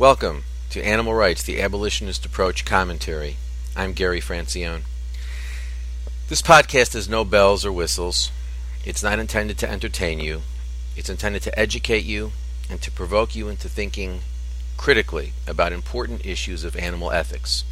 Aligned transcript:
Welcome 0.00 0.44
to 0.70 0.82
Animal 0.82 1.12
Rights, 1.12 1.42
the 1.42 1.60
Abolitionist 1.60 2.24
Approach 2.24 2.64
Commentary. 2.64 3.36
I'm 3.76 3.92
Gary 3.92 4.22
Francione. 4.22 4.84
This 6.30 6.40
podcast 6.40 6.94
has 6.94 7.06
no 7.06 7.22
bells 7.22 7.66
or 7.66 7.70
whistles. 7.70 8.32
It's 8.82 9.02
not 9.02 9.18
intended 9.18 9.58
to 9.58 9.70
entertain 9.70 10.18
you. 10.18 10.40
It's 10.96 11.10
intended 11.10 11.42
to 11.42 11.58
educate 11.58 12.06
you 12.06 12.32
and 12.70 12.80
to 12.80 12.90
provoke 12.90 13.36
you 13.36 13.50
into 13.50 13.68
thinking 13.68 14.20
critically 14.78 15.34
about 15.46 15.70
important 15.70 16.24
issues 16.24 16.64
of 16.64 16.76
animal 16.76 17.10
ethics, 17.10 17.64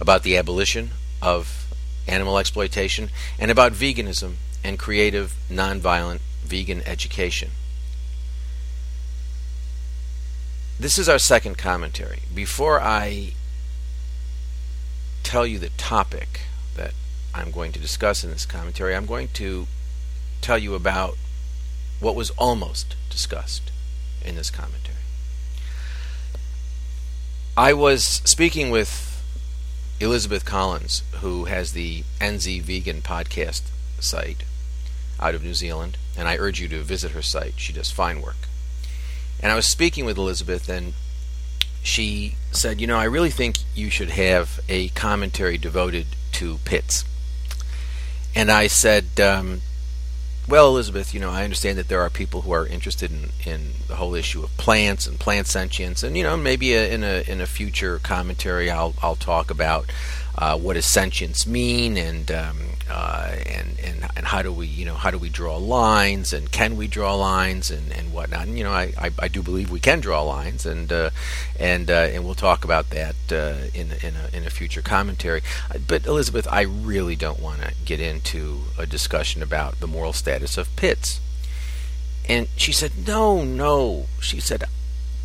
about 0.00 0.24
the 0.24 0.36
abolition 0.36 0.90
of 1.22 1.72
animal 2.08 2.38
exploitation, 2.38 3.08
and 3.38 3.52
about 3.52 3.70
veganism 3.70 4.34
and 4.64 4.80
creative, 4.80 5.36
nonviolent 5.48 6.18
vegan 6.42 6.82
education. 6.86 7.52
This 10.82 10.98
is 10.98 11.08
our 11.08 11.20
second 11.20 11.58
commentary. 11.58 12.22
Before 12.34 12.80
I 12.80 13.34
tell 15.22 15.46
you 15.46 15.60
the 15.60 15.68
topic 15.68 16.40
that 16.74 16.92
I'm 17.32 17.52
going 17.52 17.70
to 17.70 17.78
discuss 17.78 18.24
in 18.24 18.32
this 18.32 18.44
commentary, 18.44 18.96
I'm 18.96 19.06
going 19.06 19.28
to 19.34 19.68
tell 20.40 20.58
you 20.58 20.74
about 20.74 21.16
what 22.00 22.16
was 22.16 22.30
almost 22.30 22.96
discussed 23.10 23.70
in 24.24 24.34
this 24.34 24.50
commentary. 24.50 24.98
I 27.56 27.72
was 27.74 28.02
speaking 28.02 28.70
with 28.70 29.22
Elizabeth 30.00 30.44
Collins, 30.44 31.04
who 31.20 31.44
has 31.44 31.74
the 31.74 32.02
NZ 32.20 32.60
Vegan 32.62 33.02
podcast 33.02 33.62
site 34.00 34.42
out 35.20 35.36
of 35.36 35.44
New 35.44 35.54
Zealand, 35.54 35.96
and 36.18 36.26
I 36.26 36.36
urge 36.38 36.60
you 36.60 36.66
to 36.66 36.82
visit 36.82 37.12
her 37.12 37.22
site. 37.22 37.54
She 37.56 37.72
does 37.72 37.92
fine 37.92 38.20
work. 38.20 38.48
And 39.42 39.50
I 39.50 39.56
was 39.56 39.66
speaking 39.66 40.04
with 40.04 40.16
Elizabeth, 40.16 40.68
and 40.68 40.94
she 41.82 42.36
said, 42.52 42.80
You 42.80 42.86
know, 42.86 42.96
I 42.96 43.04
really 43.04 43.30
think 43.30 43.58
you 43.74 43.90
should 43.90 44.10
have 44.10 44.60
a 44.68 44.88
commentary 44.90 45.58
devoted 45.58 46.06
to 46.32 46.58
pits. 46.64 47.04
And 48.34 48.50
I 48.50 48.68
said, 48.68 49.20
um, 49.20 49.62
Well, 50.48 50.68
Elizabeth, 50.68 51.12
you 51.12 51.20
know, 51.20 51.30
I 51.30 51.42
understand 51.42 51.76
that 51.78 51.88
there 51.88 52.00
are 52.00 52.08
people 52.08 52.42
who 52.42 52.52
are 52.52 52.66
interested 52.66 53.10
in, 53.10 53.30
in 53.44 53.72
the 53.88 53.96
whole 53.96 54.14
issue 54.14 54.44
of 54.44 54.56
plants 54.56 55.08
and 55.08 55.18
plant 55.18 55.48
sentience, 55.48 56.04
and 56.04 56.16
you 56.16 56.22
know, 56.22 56.36
maybe 56.36 56.74
a, 56.74 56.88
in 56.92 57.02
a 57.02 57.28
in 57.28 57.40
a 57.40 57.46
future 57.46 57.98
commentary, 57.98 58.70
I'll 58.70 58.94
I'll 59.02 59.16
talk 59.16 59.50
about 59.50 59.90
uh, 60.36 60.58
what 60.58 60.74
does 60.74 60.86
sentience 60.86 61.46
mean, 61.46 61.96
and 61.96 62.30
um, 62.30 62.58
uh, 62.90 63.32
and 63.46 63.78
and 63.80 64.06
and 64.16 64.26
how 64.26 64.40
do 64.42 64.50
we 64.52 64.66
you 64.66 64.84
know 64.84 64.94
how 64.94 65.10
do 65.10 65.18
we 65.18 65.28
draw 65.28 65.56
lines, 65.56 66.32
and 66.32 66.50
can 66.50 66.76
we 66.76 66.86
draw 66.86 67.14
lines, 67.14 67.70
and, 67.70 67.92
and 67.92 68.12
whatnot. 68.12 68.46
And 68.46 68.56
you 68.56 68.64
know, 68.64 68.72
I, 68.72 68.92
I, 68.98 69.10
I 69.18 69.28
do 69.28 69.42
believe 69.42 69.70
we 69.70 69.80
can 69.80 70.00
draw 70.00 70.22
lines, 70.22 70.64
and 70.64 70.90
uh, 70.90 71.10
and 71.58 71.90
uh, 71.90 72.08
and 72.12 72.24
we'll 72.24 72.34
talk 72.34 72.64
about 72.64 72.90
that 72.90 73.16
uh, 73.30 73.68
in 73.74 73.92
in 74.02 74.14
a, 74.16 74.36
in 74.36 74.46
a 74.46 74.50
future 74.50 74.80
commentary. 74.80 75.42
But 75.86 76.06
Elizabeth, 76.06 76.48
I 76.50 76.62
really 76.62 77.16
don't 77.16 77.40
want 77.40 77.60
to 77.60 77.74
get 77.84 78.00
into 78.00 78.62
a 78.78 78.86
discussion 78.86 79.42
about 79.42 79.80
the 79.80 79.86
moral 79.86 80.14
status 80.14 80.56
of 80.56 80.74
pits. 80.76 81.20
And 82.26 82.48
she 82.56 82.72
said, 82.72 83.06
"No, 83.06 83.44
no." 83.44 84.06
She 84.20 84.40
said, 84.40 84.64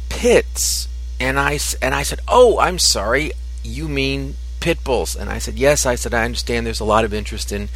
"Pits." 0.09 0.89
And 1.17 1.39
I 1.39 1.59
and 1.81 1.95
I 1.95 2.03
said, 2.03 2.19
"Oh, 2.27 2.59
I'm 2.59 2.77
sorry. 2.77 3.31
You 3.63 3.87
mean 3.87 4.35
pit 4.59 4.83
bulls. 4.83 5.15
And 5.15 5.29
i 5.29 5.37
said 5.37 5.55
yes. 5.55 5.85
I 5.85 5.95
said 5.95 6.13
i 6.13 6.25
understand 6.25 6.65
there's 6.65 6.79
a 6.79 6.85
lot 6.85 7.05
of 7.05 7.13
interest 7.13 7.51
in 7.51 7.69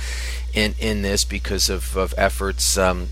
in 0.53 0.75
in 0.79 1.01
this 1.01 1.23
because 1.23 1.69
of, 1.69 1.95
of 1.95 2.13
efforts 2.17 2.77
um, 2.77 3.09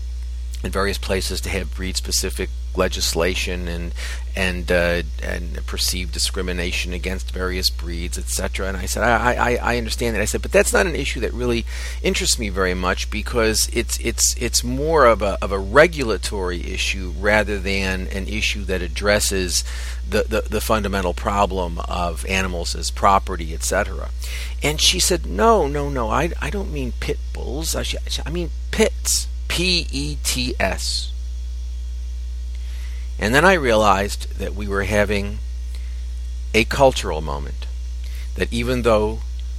in 0.62 0.70
various 0.70 0.98
places 0.98 1.40
to 1.42 1.48
have 1.48 1.74
breed 1.74 1.96
specific 1.96 2.50
legislation 2.76 3.66
and 3.66 3.92
and 4.36 4.70
uh, 4.70 5.02
and 5.22 5.66
perceived 5.66 6.12
discrimination 6.12 6.92
against 6.92 7.32
various 7.32 7.68
breeds, 7.68 8.16
etc. 8.16 8.68
And 8.68 8.76
I 8.76 8.86
said, 8.86 9.02
I, 9.02 9.34
I, 9.34 9.54
I 9.56 9.76
understand 9.76 10.14
that. 10.14 10.22
I 10.22 10.26
said, 10.26 10.42
but 10.42 10.52
that's 10.52 10.72
not 10.72 10.86
an 10.86 10.94
issue 10.94 11.20
that 11.20 11.32
really 11.32 11.64
interests 12.02 12.38
me 12.38 12.48
very 12.48 12.74
much 12.74 13.10
because 13.10 13.68
it's 13.72 13.98
it's 13.98 14.36
it's 14.40 14.62
more 14.62 15.06
of 15.06 15.20
a 15.20 15.36
of 15.42 15.50
a 15.50 15.58
regulatory 15.58 16.72
issue 16.72 17.12
rather 17.18 17.58
than 17.58 18.06
an 18.08 18.28
issue 18.28 18.64
that 18.64 18.82
addresses 18.82 19.64
the, 20.08 20.24
the, 20.28 20.40
the 20.48 20.60
fundamental 20.60 21.14
problem 21.14 21.78
of 21.88 22.26
animals 22.26 22.74
as 22.74 22.90
property, 22.90 23.54
etc. 23.54 24.10
And 24.62 24.80
she 24.80 25.00
said, 25.00 25.26
no, 25.26 25.66
no, 25.68 25.88
no, 25.88 26.10
I, 26.10 26.32
I 26.40 26.50
don't 26.50 26.72
mean 26.72 26.92
pit 27.00 27.18
bulls. 27.32 27.74
I, 27.74 27.84
I 28.26 28.30
mean 28.30 28.50
pits. 28.70 29.28
P 29.50 29.86
E 29.90 30.16
T 30.22 30.54
S. 30.60 31.12
And 33.18 33.34
then 33.34 33.44
I 33.44 33.54
realized 33.54 34.38
that 34.38 34.54
we 34.54 34.68
were 34.68 34.84
having 34.84 35.38
a 36.54 36.64
cultural 36.64 37.20
moment. 37.20 37.66
That 38.36 38.52
even 38.52 38.82
though 38.82 39.18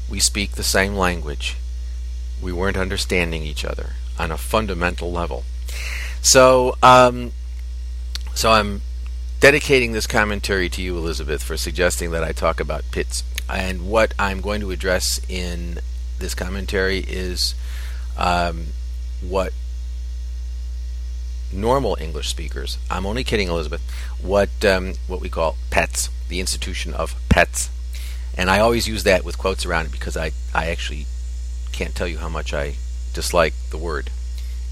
we 0.09 0.19
speak 0.19 0.53
the 0.53 0.63
same 0.63 0.96
language, 0.96 1.57
we 2.41 2.53
weren't 2.53 2.78
understanding 2.78 3.44
each 3.44 3.66
other 3.66 3.91
on 4.18 4.31
a 4.31 4.38
fundamental 4.38 5.12
level. 5.12 5.44
So, 6.22 6.78
um, 6.81 7.34
so 8.34 8.51
I'm 8.51 8.81
dedicating 9.41 9.91
this 9.91 10.07
commentary 10.07 10.69
to 10.69 10.81
you, 10.81 10.97
Elizabeth, 10.97 11.44
for 11.44 11.57
suggesting 11.57 12.12
that 12.12 12.24
I 12.24 12.31
talk 12.31 12.62
about 12.62 12.90
pits. 12.91 13.24
And 13.50 13.90
what 13.90 14.13
I'm 14.18 14.40
going 14.40 14.62
to 14.62 14.72
address 14.72 15.19
in 15.28 15.80
this 16.18 16.34
commentary 16.34 17.00
is 17.00 17.56
um, 18.18 18.68
what 19.22 19.51
normal 21.53 21.97
English 22.00 22.29
speakers, 22.29 22.78
I'm 22.89 23.06
only 23.06 23.23
kidding, 23.23 23.47
Elizabeth, 23.47 23.81
what 24.22 24.63
um, 24.66 24.94
what 25.07 25.22
we 25.22 25.29
call 25.29 25.57
pets, 25.69 26.09
the 26.29 26.39
institution 26.39 26.94
of 26.94 27.16
pets, 27.29 27.69
and 28.38 28.50
I 28.50 28.59
always 28.59 28.88
use 28.88 29.03
that 29.03 29.23
with 29.23 29.38
quotes 29.38 29.66
around 29.66 29.88
it 29.88 29.91
because 29.91 30.16
I 30.17 30.31
I 30.53 30.67
actually 30.67 31.06
can't 31.72 31.95
tell 31.95 32.07
you 32.07 32.19
how 32.19 32.29
much 32.29 32.53
I 32.53 32.75
dislike 33.13 33.53
the 33.69 33.78
word. 33.78 34.09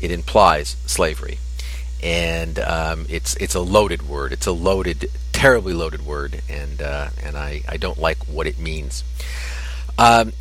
It 0.02 0.12
implies 0.12 0.78
slavery, 0.86 1.40
and 2.02 2.60
um, 2.60 3.06
it's 3.10 3.36
it's 3.36 3.56
a 3.56 3.62
loaded 3.62 4.08
word. 4.08 4.32
It's 4.32 4.48
a 4.48 4.52
loaded, 4.52 5.10
terribly 5.34 5.74
loaded 5.74 6.06
word, 6.06 6.42
and 6.50 6.82
uh, 6.82 7.10
and 7.24 7.38
I 7.38 7.62
I 7.68 7.78
don't 7.78 8.00
like 8.00 8.18
what 8.28 8.48
it 8.48 8.58
means. 8.58 9.04
Um, 9.98 10.34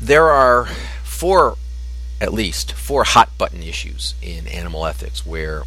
there 0.00 0.30
are 0.30 0.66
four 1.02 1.56
at 2.20 2.32
least 2.32 2.72
four 2.72 3.04
hot 3.04 3.36
button 3.36 3.62
issues 3.62 4.14
in 4.22 4.46
animal 4.46 4.86
ethics 4.86 5.26
where 5.26 5.64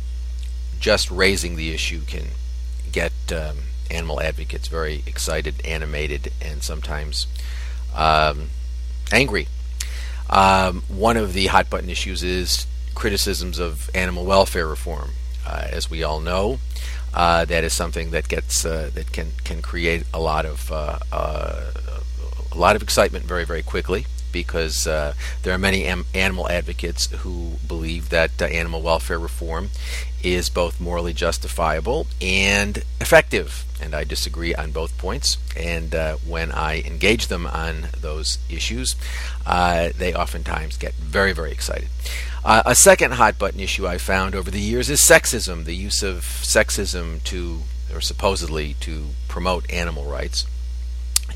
just 0.80 1.12
raising 1.12 1.56
the 1.56 1.72
issue 1.72 2.02
can 2.02 2.30
get 2.92 3.12
um, 3.32 3.58
animal 3.92 4.22
advocates 4.22 4.68
very 4.68 5.04
excited, 5.06 5.56
animated, 5.66 6.32
and 6.42 6.64
sometimes 6.64 7.28
um, 7.96 8.50
angry. 9.12 9.48
Um, 10.30 10.84
one 10.88 11.18
of 11.18 11.34
the 11.34 11.48
hot 11.48 11.70
button 11.70 11.90
issues 11.90 12.24
is 12.24 12.68
criticisms 12.96 13.60
of 13.60 13.90
animal 13.96 14.26
welfare 14.26 14.68
reform. 14.68 15.12
Uh, 15.46 15.68
as 15.72 15.90
we 15.90 16.04
all 16.04 16.20
know, 16.20 16.60
uh, 17.14 17.46
that 17.46 17.64
is 17.64 17.74
something 17.74 18.12
that 18.12 18.28
gets 18.28 18.66
uh, 18.66 18.92
that 18.94 19.12
can 19.12 19.32
can 19.44 19.62
create 19.62 20.04
a 20.14 20.20
lot 20.20 20.46
of 20.46 20.72
uh, 20.72 21.00
uh, 21.12 21.72
a 22.52 22.58
lot 22.58 22.76
of 22.76 22.84
excitement 22.84 23.26
very 23.26 23.46
very 23.46 23.64
quickly 23.64 24.06
because 24.32 24.88
uh, 24.88 25.14
there 25.44 25.54
are 25.54 25.58
many 25.58 25.86
am- 25.86 26.06
animal 26.14 26.50
advocates 26.50 27.08
who 27.08 27.54
believe 27.68 28.10
that 28.10 28.42
uh, 28.42 28.46
animal 28.46 28.82
welfare 28.82 29.20
reform 29.20 29.70
is 30.24 30.50
both 30.50 30.80
morally 30.80 31.14
justifiable 31.14 32.08
and 32.22 32.84
effective. 33.00 33.66
And 33.82 33.96
I 33.96 34.04
disagree 34.04 34.54
on 34.54 34.72
both 34.72 34.98
points. 34.98 35.38
And 35.56 35.96
uh, 35.96 36.18
when 36.28 36.52
I 36.52 36.82
engage 36.82 37.28
them 37.28 37.48
on 37.48 37.88
those 38.00 38.38
issues, 38.50 38.96
uh, 39.46 39.90
they 39.98 40.14
oftentimes 40.14 40.78
get 40.78 40.94
very, 40.96 41.32
very 41.32 41.52
excited. 41.52 41.88
Uh, 42.44 42.64
a 42.66 42.76
second 42.76 43.14
hot 43.14 43.38
button 43.38 43.60
issue 43.60 43.88
I 43.88 43.98
found 43.98 44.36
over 44.36 44.52
the 44.52 44.62
years 44.62 44.90
is 44.90 45.00
sexism, 45.00 45.66
the 45.66 45.76
use 45.76 46.04
of 46.04 46.24
sexism 46.24 47.24
to, 47.26 47.62
or 47.94 48.02
supposedly 48.02 48.76
to 48.82 49.08
promote 49.28 49.70
animal 49.72 50.06
rights. 50.06 50.46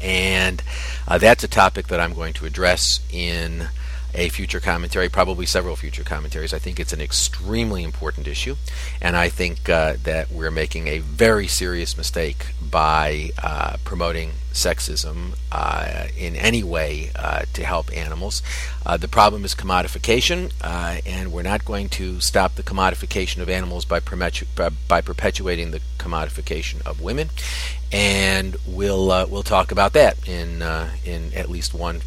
And 0.04 0.62
uh, 1.08 1.18
that's 1.18 1.44
a 1.44 1.48
topic 1.48 1.88
that 1.88 2.00
I'm 2.00 2.14
going 2.14 2.34
to 2.34 2.46
address 2.46 3.00
in 3.12 3.70
a 4.16 4.30
future 4.30 4.60
commentary, 4.60 5.10
probably 5.10 5.46
several 5.46 5.76
future 5.76 6.04
commentaries. 6.04 6.54
I 6.54 6.60
think 6.60 6.80
it's 6.80 6.94
an 6.94 7.02
extremely 7.02 7.84
important 7.84 8.28
issue, 8.28 8.56
and 9.02 9.16
I 9.16 9.30
think 9.30 9.70
uh, 9.70 9.96
that 10.04 10.32
we're 10.32 10.52
making 10.52 10.88
a 10.88 11.00
very 11.00 11.48
serious 11.48 11.98
mistake 11.98 12.48
by 12.70 13.32
uh, 13.42 13.78
promoting 13.84 14.32
sexism 14.54 15.36
uh, 15.52 16.08
in 16.18 16.36
any 16.36 16.64
way 16.64 17.10
uh, 17.16 17.44
to 17.54 17.66
help 17.66 17.96
animals. 17.96 18.44
Uh, 18.86 18.98
the 18.98 19.08
problem 19.08 19.44
is 19.44 19.56
commodification, 19.56 20.52
uh, 20.62 20.98
and 21.06 21.32
we're 21.32 21.42
not 21.42 21.66
going 21.66 21.90
to 21.90 22.20
stop 22.20 22.56
the 22.56 22.64
commodification 22.64 23.42
of 23.42 23.50
animals 23.50 23.84
by, 23.86 24.00
by 24.88 25.02
perpetuating 25.02 25.72
the 25.72 25.82
commodification 25.98 26.86
of 26.86 27.02
women. 27.02 27.30
And 27.92 28.58
we'll 28.68 29.08
we'll 29.28 29.44
talk 29.44 29.72
about 29.72 29.94
that 29.94 30.28
in 30.28 30.64
in 31.06 31.32
at 31.34 31.48
least 31.48 31.76
one 31.76 32.02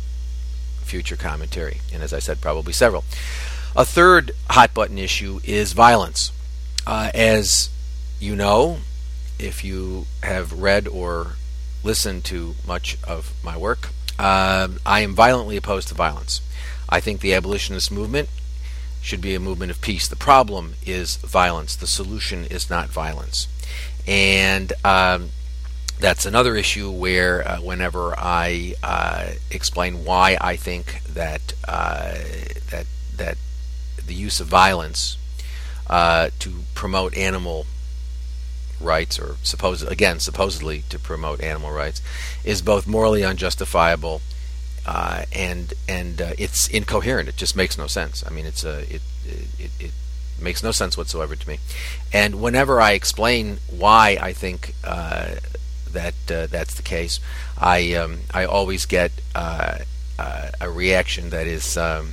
future 0.86 1.16
commentary, 1.16 1.80
and 1.92 2.02
as 2.02 2.12
I 2.12 2.18
said, 2.18 2.40
probably 2.40 2.72
several. 2.72 3.04
A 3.74 3.84
third 3.84 4.32
hot 4.48 4.72
button 4.72 4.98
issue 4.98 5.40
is 5.44 5.72
violence. 5.72 6.32
Uh, 6.86 7.10
as 7.14 7.68
you 8.18 8.34
know, 8.34 8.78
if 9.38 9.64
you 9.64 10.06
have 10.22 10.52
read 10.52 10.88
or 10.88 11.32
listened 11.84 12.24
to 12.24 12.54
much 12.66 12.96
of 13.04 13.34
my 13.44 13.56
work, 13.56 13.90
uh, 14.18 14.68
I 14.86 15.00
am 15.00 15.14
violently 15.14 15.56
opposed 15.56 15.88
to 15.88 15.94
violence. 15.94 16.40
I 16.88 17.00
think 17.00 17.20
the 17.20 17.34
abolitionist 17.34 17.92
movement 17.92 18.28
should 19.02 19.20
be 19.20 19.34
a 19.34 19.40
movement 19.40 19.70
of 19.70 19.80
peace. 19.80 20.08
The 20.08 20.16
problem 20.16 20.74
is 20.84 21.16
violence. 21.16 21.76
The 21.76 21.86
solution 21.86 22.44
is 22.44 22.70
not 22.70 22.88
violence. 22.88 23.46
And 24.06 24.72
um, 24.84 25.30
that's 25.98 26.26
another 26.26 26.56
issue 26.56 26.90
where, 26.90 27.46
uh, 27.46 27.60
whenever 27.60 28.14
I 28.19 28.75
uh, 28.82 29.31
explain 29.50 30.04
why 30.04 30.37
I 30.40 30.56
think 30.56 31.02
that 31.04 31.54
uh, 31.66 32.14
that 32.70 32.87
that 33.16 33.38
the 34.06 34.14
use 34.14 34.40
of 34.40 34.46
violence 34.46 35.16
uh, 35.88 36.31
to 36.40 36.50
promote 36.75 37.16
animal 37.16 37.66
rights, 38.81 39.19
or 39.19 39.37
suppose 39.43 39.82
again 39.82 40.20
supposedly 40.20 40.84
to 40.90 40.98
promote 40.98 41.40
animal 41.40 41.70
rights, 41.70 42.02
is 42.44 42.60
both 42.60 42.87
morally 42.87 43.25
unjustifiable 43.25 44.20
uh, 44.84 45.25
and 45.32 45.72
and 45.88 46.20
uh, 46.20 46.32
it's 46.38 46.69
incoherent. 46.69 47.28
It 47.28 47.37
just 47.37 47.56
makes 47.56 47.78
no 47.78 47.87
sense. 47.87 48.22
I 48.26 48.31
mean, 48.31 48.44
it's 48.44 48.64
a 48.64 48.81
it, 48.94 49.02
it 49.58 49.70
it 49.81 49.93
makes 50.40 50.62
no 50.62 50.72
sense 50.72 50.98
whatsoever 50.98 51.34
to 51.34 51.48
me. 51.48 51.58
And 52.12 52.43
whenever 52.43 52.82
I 52.82 52.93
explain 52.93 53.58
why 53.70 54.19
I 54.20 54.34
think 54.34 54.75
that 55.96 56.14
uh, 56.31 56.46
that's 56.46 56.75
the 56.75 56.82
case, 56.82 57.19
I 57.58 57.94
um, 57.94 58.20
I 58.32 58.44
always 58.44 58.87
get 58.87 59.12
uh, 59.34 59.78
uh, 60.19 60.48
a 60.60 60.70
reaction 60.70 61.31
that 61.31 61.46
is 61.46 61.76
um, 61.76 62.12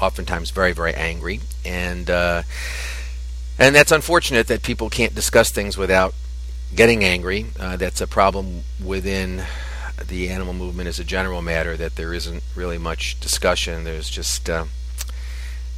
oftentimes 0.00 0.50
very 0.50 0.72
very 0.72 0.94
angry 0.94 1.40
and 1.64 2.10
and 3.58 3.74
that's 3.76 3.92
unfortunate 3.92 4.48
that 4.48 4.62
people 4.62 4.90
can't 4.90 5.14
discuss 5.14 5.50
things 5.50 5.76
without 5.76 6.14
getting 6.74 7.04
angry. 7.04 7.46
that's 7.76 8.00
a 8.00 8.06
problem 8.06 8.64
within 8.82 9.44
the 10.08 10.28
animal 10.28 10.52
movement 10.52 10.88
as 10.88 10.98
a 10.98 11.04
general 11.04 11.42
matter 11.42 11.76
that 11.76 11.96
there 11.96 12.12
isn't 12.14 12.42
really 12.54 12.78
much 12.78 13.18
discussion. 13.20 13.84
There's 13.84 14.08
just 14.08 14.48
uh, 14.48 14.66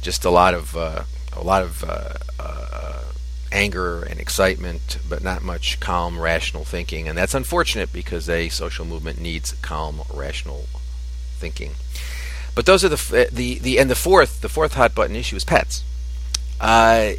just 0.01 0.25
a 0.25 0.29
lot 0.29 0.53
of 0.53 0.75
uh, 0.75 1.03
a 1.33 1.43
lot 1.43 1.63
of 1.63 1.83
uh, 1.83 2.13
uh, 2.39 3.03
anger 3.51 4.03
and 4.03 4.19
excitement, 4.19 4.97
but 5.07 5.23
not 5.23 5.43
much 5.43 5.79
calm, 5.79 6.19
rational 6.19 6.65
thinking, 6.65 7.07
and 7.07 7.17
that's 7.17 7.33
unfortunate 7.33 7.91
because 7.93 8.29
a 8.29 8.49
social 8.49 8.85
movement 8.85 9.19
needs 9.19 9.53
calm, 9.61 10.01
rational 10.13 10.65
thinking. 11.37 11.71
But 12.53 12.65
those 12.65 12.83
are 12.83 12.89
the 12.89 13.29
the 13.31 13.59
the 13.59 13.79
and 13.79 13.89
the 13.89 13.95
fourth 13.95 14.41
the 14.41 14.49
fourth 14.49 14.73
hot 14.73 14.95
button 14.95 15.15
issue 15.15 15.35
is 15.35 15.43
pets. 15.43 15.83
Uh, 16.59 17.13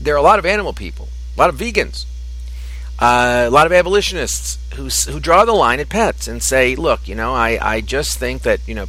there 0.00 0.14
are 0.14 0.18
a 0.18 0.22
lot 0.22 0.38
of 0.38 0.46
animal 0.46 0.72
people, 0.72 1.08
a 1.36 1.40
lot 1.40 1.50
of 1.50 1.56
vegans 1.56 2.06
uh, 3.00 3.46
a 3.46 3.50
lot 3.50 3.66
of 3.66 3.72
abolitionists 3.72 4.58
who 4.74 4.88
who 5.10 5.18
draw 5.18 5.44
the 5.44 5.52
line 5.52 5.80
at 5.80 5.88
pets 5.88 6.28
and 6.28 6.42
say, 6.42 6.76
look, 6.76 7.08
you 7.08 7.14
know, 7.14 7.34
I, 7.34 7.58
I 7.60 7.80
just 7.80 8.18
think 8.18 8.42
that 8.42 8.60
you 8.68 8.74
know 8.74 8.86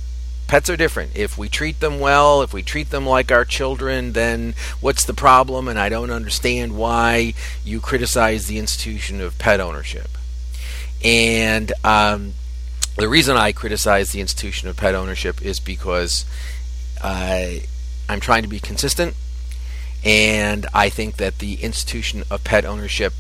pets 0.51 0.69
are 0.69 0.75
different. 0.75 1.15
If 1.15 1.38
we 1.38 1.48
treat 1.48 1.80
them 1.80 2.01
well, 2.01 2.42
if 2.42 2.51
we 2.51 2.62
treat 2.62 2.89
them 2.89 3.06
like 3.06 3.31
our 3.31 3.45
children, 3.45 4.12
then 4.12 4.53
what's 4.81 5.06
the 5.06 5.13
problem? 5.13 5.69
And 5.69 5.80
I 5.80 5.88
don't 5.88 6.12
understand 6.12 6.75
why 6.75 7.36
you 7.63 7.80
criticize 7.80 8.48
the 8.48 8.59
institution 8.59 9.21
of 9.21 9.39
pet 9.39 9.62
ownership. 9.62 10.09
And 11.06 11.71
um, 11.86 12.33
the 12.98 13.07
reason 13.07 13.38
I 13.38 13.53
criticize 13.53 14.12
the 14.12 14.19
institution 14.19 14.68
of 14.68 14.75
pet 14.75 14.94
ownership 14.94 15.42
is 15.42 15.62
because 15.62 16.25
uh, 17.01 17.51
I'm 18.09 18.19
trying 18.19 18.44
to 18.44 18.50
be 18.50 18.59
consistent, 18.59 19.15
and 20.04 20.65
I 20.74 20.89
think 20.89 21.15
that 21.15 21.39
the 21.39 21.63
institution 21.63 22.25
of 22.30 22.44
pet 22.44 22.65
ownership 22.65 23.13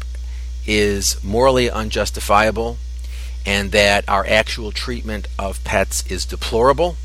is 0.67 1.23
morally 1.23 1.71
unjustifiable 1.71 2.75
and 3.45 3.71
that 3.71 4.03
our 4.09 4.27
actual 4.27 4.73
treatment 4.73 5.29
of 5.39 5.63
pets 5.63 6.05
is 6.11 6.25
deplorable. 6.25 6.97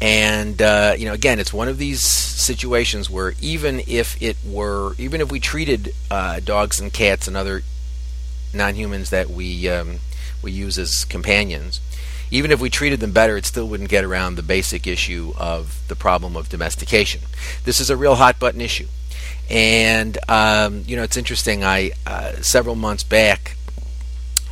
And 0.00 0.60
uh, 0.60 0.94
you 0.98 1.06
know, 1.06 1.14
again, 1.14 1.38
it's 1.38 1.52
one 1.52 1.68
of 1.68 1.78
these 1.78 2.02
situations 2.02 3.08
where 3.08 3.34
even 3.40 3.80
if 3.86 4.20
it 4.20 4.36
were, 4.44 4.94
even 4.98 5.20
if 5.20 5.32
we 5.32 5.40
treated 5.40 5.94
uh, 6.10 6.40
dogs 6.40 6.78
and 6.80 6.92
cats 6.92 7.26
and 7.26 7.36
other 7.36 7.62
non-humans 8.52 9.10
that 9.10 9.30
we 9.30 9.68
um, 9.68 10.00
we 10.42 10.52
use 10.52 10.78
as 10.78 11.04
companions, 11.06 11.80
even 12.30 12.50
if 12.50 12.60
we 12.60 12.68
treated 12.68 13.00
them 13.00 13.12
better, 13.12 13.36
it 13.36 13.46
still 13.46 13.68
wouldn't 13.68 13.88
get 13.88 14.04
around 14.04 14.34
the 14.34 14.42
basic 14.42 14.86
issue 14.86 15.32
of 15.38 15.80
the 15.88 15.96
problem 15.96 16.36
of 16.36 16.48
domestication. 16.48 17.22
This 17.64 17.80
is 17.80 17.88
a 17.88 17.96
real 17.96 18.16
hot 18.16 18.38
button 18.38 18.60
issue. 18.60 18.86
And 19.48 20.18
um, 20.28 20.82
you 20.86 20.96
know, 20.96 21.04
it's 21.04 21.16
interesting. 21.16 21.64
I 21.64 21.92
uh, 22.06 22.32
several 22.42 22.74
months 22.74 23.02
back, 23.02 23.56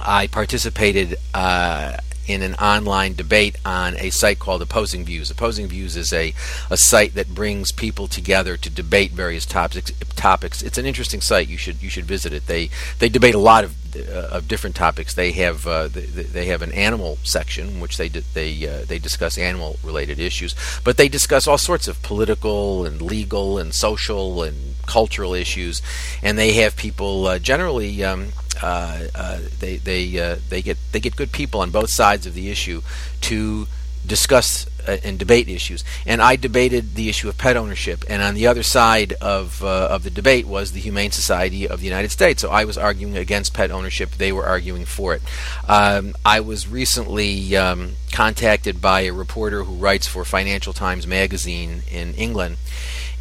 I 0.01 0.27
participated 0.27 1.17
uh, 1.35 1.99
in 2.27 2.43
an 2.43 2.55
online 2.55 3.15
debate 3.15 3.57
on 3.65 3.97
a 3.99 4.11
site 4.11 4.39
called 4.39 4.63
Opposing 4.63 5.05
Views. 5.05 5.31
Opposing 5.31 5.69
Views 5.69 5.97
is 5.97 6.13
a, 6.13 6.35
a 6.71 6.77
site 6.77 7.15
that 7.15 7.35
brings 7.35 7.73
people 7.73 8.07
together 8.07 8.57
to 8.57 8.71
debate 8.71 9.13
various 9.13 9.47
topics. 9.47 9.93
Topics. 10.17 10.63
It's 10.63 10.79
an 10.79 10.87
interesting 10.87 11.21
site. 11.21 11.49
You 11.49 11.59
should 11.59 11.83
you 11.83 11.91
should 11.91 12.05
visit 12.05 12.33
it. 12.33 12.47
They 12.47 12.71
they 12.99 13.09
debate 13.09 13.35
a 13.35 13.39
lot 13.39 13.65
of 13.65 13.75
of 13.97 14.49
different 14.49 14.77
topics. 14.77 15.15
They 15.15 15.33
have 15.33 15.67
uh, 15.67 15.89
they, 15.89 16.47
have 16.47 16.63
an 16.63 16.73
animal 16.73 17.19
section, 17.23 17.81
which 17.81 17.97
they 17.97 18.09
they 18.09 18.67
uh, 18.67 18.85
they 18.85 18.99
discuss 18.99 19.39
animal 19.39 19.79
related 19.83 20.19
issues, 20.19 20.55
but 20.83 20.97
they 20.97 21.09
discuss 21.09 21.47
all 21.47 21.59
sorts 21.59 21.89
of 21.89 22.03
political 22.03 22.85
and 22.85 23.01
legal 23.01 23.59
and 23.59 23.75
social 23.75 24.43
and 24.43 24.75
cultural 24.87 25.35
issues, 25.35 25.83
and 26.23 26.39
they 26.39 26.53
have 26.53 26.77
people 26.77 27.27
uh, 27.27 27.39
generally. 27.39 28.03
Um, 28.05 28.29
uh, 28.63 29.09
uh, 29.15 29.41
they 29.59 29.77
they 29.77 30.19
uh, 30.19 30.37
they 30.49 30.63
get 30.63 30.79
they 30.93 31.01
get 31.01 31.17
good 31.17 31.33
people 31.33 31.61
on 31.61 31.71
both 31.71 31.91
sides 31.91 32.25
of 32.27 32.35
the 32.35 32.51
issue 32.51 32.83
to 33.21 33.67
discuss 34.07 34.67
uh, 34.87 34.99
and 35.05 35.19
debate 35.19 35.49
issues. 35.49 35.85
And 36.07 36.23
I 36.23 36.37
debated 36.37 36.95
the 36.95 37.09
issue 37.09 37.29
of 37.29 37.39
pet 37.39 37.57
ownership, 37.57 38.05
and 38.09 38.23
on 38.23 38.35
the 38.35 38.47
other 38.47 38.63
side 38.63 39.15
of 39.15 39.63
uh, 39.63 39.89
of 39.91 40.03
the 40.03 40.11
debate 40.11 40.47
was 40.47 40.73
the 40.73 40.81
Humane 40.81 41.11
Society 41.11 41.67
of 41.69 41.81
the 41.81 41.87
United 41.87 42.11
States. 42.11 42.43
So 42.43 42.51
I 42.51 42.65
was 42.65 42.79
arguing 42.79 43.17
against 43.17 43.55
pet 43.55 43.71
ownership; 43.71 44.13
they 44.13 44.33
were 44.33 44.47
arguing 44.47 44.85
for 44.85 45.15
it. 45.15 45.23
Um, 45.69 46.15
I 46.25 46.41
was 46.41 46.69
recently 46.69 47.57
um, 47.57 47.93
contacted 48.13 48.81
by 48.81 49.03
a 49.03 49.13
reporter 49.13 49.65
who 49.65 49.75
writes 49.75 50.07
for 50.07 50.25
Financial 50.25 50.73
Times 50.73 51.07
magazine 51.07 51.83
in 51.91 52.15
England. 52.15 52.57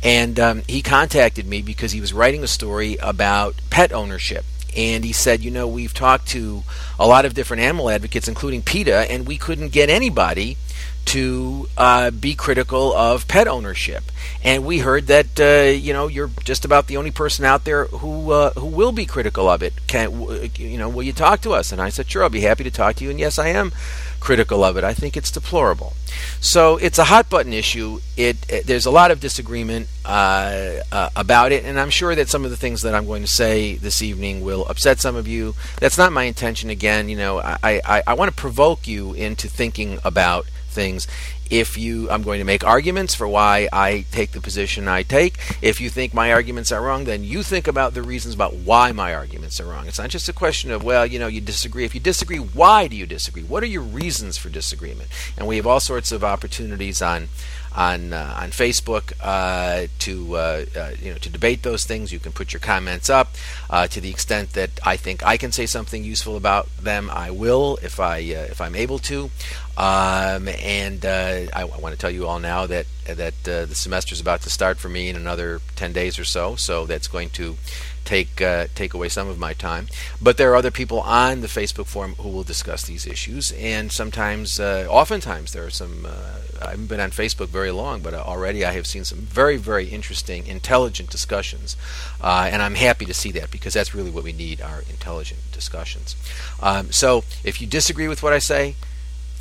And 0.06 0.38
um, 0.38 0.63
he 0.68 0.81
contacted 0.81 1.48
me 1.48 1.62
because 1.62 1.94
he 1.94 2.01
was 2.01 2.12
writing 2.12 2.44
a 2.44 2.48
story 2.48 2.98
about 2.98 3.56
pet 3.69 3.94
ownership 3.94 4.44
and 4.75 5.04
he 5.04 5.13
said, 5.13 5.42
you 5.42 5.51
know, 5.51 5.68
we've 5.68 5.94
talked 5.94 6.27
to 6.30 6.63
a 7.00 7.07
lot 7.07 7.25
of 7.25 7.33
different 7.33 7.62
animal 7.62 7.89
advocates, 7.89 8.27
including 8.27 8.62
PETA, 8.62 9.12
and 9.12 9.27
we 9.27 9.38
couldn't 9.38 9.70
get 9.70 9.89
anybody 9.89 10.58
to 11.05 11.67
uh, 11.77 12.12
be 12.12 12.36
critical 12.36 12.93
of 12.93 13.27
pet 13.27 13.48
ownership. 13.48 14.03
And 14.43 14.65
we 14.65 14.79
heard 14.79 15.07
that 15.07 15.39
uh, 15.39 15.72
you 15.72 15.93
know 15.93 16.07
you're 16.07 16.31
just 16.43 16.65
about 16.65 16.88
the 16.88 16.98
only 16.98 17.12
person 17.12 17.45
out 17.45 17.65
there 17.65 17.86
who 17.86 18.31
uh, 18.31 18.51
who 18.51 18.67
will 18.67 18.91
be 18.91 19.05
critical 19.05 19.50
of 19.50 19.63
it. 19.63 19.74
Can 19.88 20.12
you 20.55 20.77
know? 20.77 20.89
Will 20.89 21.03
you 21.03 21.13
talk 21.13 21.41
to 21.41 21.51
us? 21.51 21.72
And 21.72 21.81
I 21.81 21.89
said, 21.89 22.10
sure, 22.10 22.24
I'll 22.24 22.29
be 22.29 22.41
happy 22.41 22.63
to 22.63 22.72
talk 22.72 22.95
to 22.98 23.03
you. 23.03 23.10
And 23.10 23.19
yes, 23.19 23.38
I 23.39 23.50
am 23.50 23.72
critical 24.19 24.63
of 24.63 24.77
it. 24.77 24.83
I 24.86 24.93
think 24.93 25.17
it's 25.17 25.29
deplorable. 25.29 25.93
So 26.39 26.77
it's 26.77 26.98
a 26.98 27.05
hot 27.05 27.29
button 27.29 27.53
issue. 27.53 28.00
It, 28.15 28.38
it 28.50 28.65
there's 28.65 28.86
a 28.86 28.91
lot 28.91 29.12
of 29.12 29.19
disagreement 29.19 29.88
uh, 30.05 30.75
uh, 30.91 31.10
about 31.15 31.51
it, 31.51 31.65
and 31.65 31.79
I'm 31.79 31.89
sure 31.89 32.15
that 32.15 32.29
some 32.29 32.45
of 32.45 32.51
the 32.51 32.57
things 32.57 32.81
that 32.83 32.95
I'm 32.95 33.05
going 33.05 33.22
to 33.24 33.27
say 33.27 33.75
this 33.75 34.01
evening 34.01 34.43
will 34.43 34.65
upset 34.67 35.00
some 35.00 35.15
of 35.15 35.27
you. 35.27 35.55
That's 35.79 35.98
not 35.98 36.12
my 36.12 36.24
intention. 36.24 36.69
Again, 36.69 37.10
you 37.10 37.17
know, 37.17 37.39
I 37.39 37.81
I, 37.86 38.03
I 38.07 38.13
want 38.13 38.29
to 38.29 38.36
provoke 38.36 38.88
you 38.88 39.13
into 39.13 39.48
thinking 39.48 40.00
about 40.03 40.45
things. 40.74 41.08
If 41.50 41.77
you, 41.77 42.10
I'm 42.10 42.24
going 42.24 42.39
to 42.39 42.46
make 42.46 42.63
arguments 42.63 43.13
for 43.13 43.27
why 43.27 43.70
I 43.72 44.06
take 44.12 44.32
the 44.32 44.42
position 44.42 44.88
I 44.88 45.03
take. 45.03 45.38
If 45.62 45.80
you 45.80 45.89
think 45.89 46.13
my 46.13 46.32
arguments 46.32 46.72
are 46.72 46.82
wrong, 46.82 47.03
then 47.03 47.24
you 47.24 47.44
think 47.44 47.68
about 47.68 47.94
the 47.94 48.01
reasons 48.01 48.34
about 48.34 48.56
why 48.56 48.92
my 48.92 49.13
arguments 49.13 49.60
are 49.60 49.65
wrong. 49.65 49.88
It's 49.88 50.00
not 50.00 50.10
just 50.10 50.30
a 50.30 50.34
question 50.34 50.72
of, 50.72 50.84
well, 50.84 51.06
you 51.06 51.20
know, 51.20 51.27
you 51.27 51.42
disagree. 51.42 51.86
If 51.86 51.94
you 51.94 52.01
disagree, 52.01 52.38
why 52.38 52.88
do 52.88 52.96
you 52.96 53.06
disagree? 53.06 53.44
What 53.44 53.62
are 53.62 53.68
your 53.68 53.82
reasons 53.82 54.38
for 54.38 54.50
disagreement? 54.50 55.10
And 55.38 55.48
we 55.48 55.58
have 55.58 55.68
all 55.68 55.80
sorts 55.80 56.12
of 56.12 56.24
opportunities 56.24 57.01
on 57.01 57.27
on 57.75 58.13
uh, 58.13 58.38
on 58.39 58.51
Facebook 58.51 59.13
uh, 59.22 59.88
to 60.00 60.36
uh, 60.36 60.65
uh, 60.75 60.92
you 61.01 61.12
know 61.12 61.18
to 61.18 61.30
debate 61.30 61.63
those 61.63 61.86
things. 61.86 62.12
You 62.12 62.20
can 62.20 62.32
put 62.32 62.53
your 62.53 62.60
comments 62.60 63.10
up. 63.10 63.30
Uh, 63.70 63.88
to 63.88 64.00
the 64.00 64.10
extent 64.10 64.53
that 64.53 64.72
I 64.86 64.98
think 64.98 65.25
I 65.25 65.38
can 65.38 65.51
say 65.51 65.65
something 65.65 66.03
useful 66.03 66.38
about 66.38 66.70
them, 66.77 67.10
I 67.10 67.32
will 67.32 67.80
if 67.82 68.00
I 68.00 68.18
if 68.18 68.62
I'm 68.62 68.75
able 68.75 69.00
to. 69.00 69.32
Um, 69.77 70.48
and 70.48 71.03
I, 71.06 71.48
I 71.53 71.63
want 71.65 71.94
to 71.94 72.00
tell 72.00 72.12
you 72.12 72.27
all 72.27 72.39
now 72.39 72.68
that 72.68 72.86
that 73.06 73.44
the 73.44 73.68
semester 73.74 74.13
is 74.13 74.22
about 74.22 74.42
to 74.42 74.50
start 74.50 74.77
for 74.77 74.88
me 74.88 75.10
in 75.10 75.15
another 75.15 75.60
10 75.75 75.92
days 75.92 76.18
or 76.18 76.24
so. 76.24 76.56
So 76.56 76.86
that's 76.86 77.08
going 77.08 77.32
to 77.32 77.58
take 78.03 78.42
uh, 78.42 78.68
take 78.75 78.94
away 78.94 79.10
some 79.10 79.27
of 79.27 79.39
my 79.39 79.53
time. 79.53 79.88
But 80.22 80.38
there 80.38 80.51
are 80.51 80.56
other 80.56 80.72
people 80.72 81.00
on 81.01 81.42
the 81.42 81.48
Facebook 81.48 81.88
forum 81.88 82.15
who 82.15 82.30
will 82.30 82.44
discuss 82.44 82.84
these 82.84 83.06
issues, 83.08 83.51
and 83.53 83.92
sometimes, 83.92 84.60
uh, 84.60 84.88
oftentimes, 84.89 85.53
there 85.53 85.65
are 85.65 85.70
some. 85.70 86.06
Uh, 86.06 86.39
I 86.62 86.72
haven't 86.72 86.88
been 86.88 87.00
on 87.00 87.12
Facebook 87.12 87.48
very 87.48 87.72
long, 87.72 88.01
but 88.01 88.13
already 88.13 88.63
I 88.63 88.72
have 88.72 88.88
seen 88.88 89.03
some 89.03 89.20
very, 89.20 89.58
very 89.58 89.88
interesting, 89.88 90.48
intelligent 90.48 91.10
discussions, 91.10 91.75
uh, 92.22 92.50
and 92.51 92.62
I'm 92.62 92.75
happy 92.75 93.06
to 93.06 93.13
see 93.13 93.32
that 93.32 93.51
because 93.51 93.74
that's 93.74 93.94
really 93.94 94.12
what 94.12 94.24
we 94.24 94.34
need: 94.34 94.62
are 94.62 94.84
intelligent 94.89 95.39
discussions. 95.51 96.15
Um, 96.62 96.92
so, 96.92 97.24
if 97.44 97.62
you 97.62 97.68
disagree 97.68 98.08
with 98.08 98.24
what 98.24 98.34
I 98.34 98.39
say, 98.39 98.75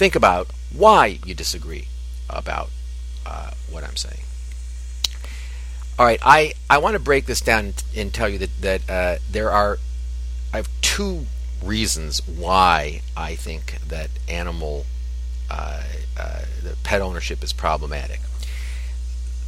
think 0.03 0.17
about 0.17 0.49
why 0.75 1.21
you 1.25 1.33
disagree 1.33 1.87
about 2.29 2.71
uh, 3.25 3.53
what 3.71 3.85
I'm 3.85 3.95
saying. 3.95 4.25
All 5.97 6.05
right, 6.05 6.19
I, 6.21 6.55
I 6.69 6.79
want 6.79 6.95
to 6.95 6.99
break 6.99 7.27
this 7.27 7.41
down 7.41 7.75
and 7.95 8.13
tell 8.13 8.29
you 8.29 8.39
that 8.39 8.51
that 8.63 8.91
uh, 8.91 9.19
there 9.31 9.53
are 9.53 9.79
I 10.53 10.57
have 10.57 10.69
two 10.81 11.27
reasons 11.63 12.21
why 12.27 13.03
I 13.17 13.37
think 13.37 13.79
that 13.87 14.11
animal 14.29 14.87
uh, 15.49 15.85
uh, 16.19 16.41
pet 16.83 17.01
ownership 17.01 17.45
is 17.45 17.53
problematic. 17.53 18.19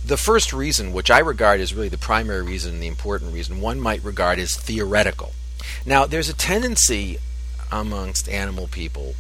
The 0.07 0.17
first 0.17 0.53
reason, 0.53 0.93
which 0.93 1.11
I 1.11 1.19
regard 1.19 1.59
as 1.59 1.75
really 1.75 1.89
the 1.89 1.99
primary 1.99 2.43
reason, 2.43 2.79
the 2.79 2.87
important 2.87 3.35
reason, 3.35 3.61
one 3.61 3.81
might 3.81 4.05
regard 4.05 4.39
as 4.39 4.55
theoretical. 4.55 5.33
Now, 5.85 6.07
there's 6.07 6.29
a 6.29 6.35
tendency 6.35 7.19
amongst 7.73 8.29
animal 8.29 8.69
people, 8.69 9.15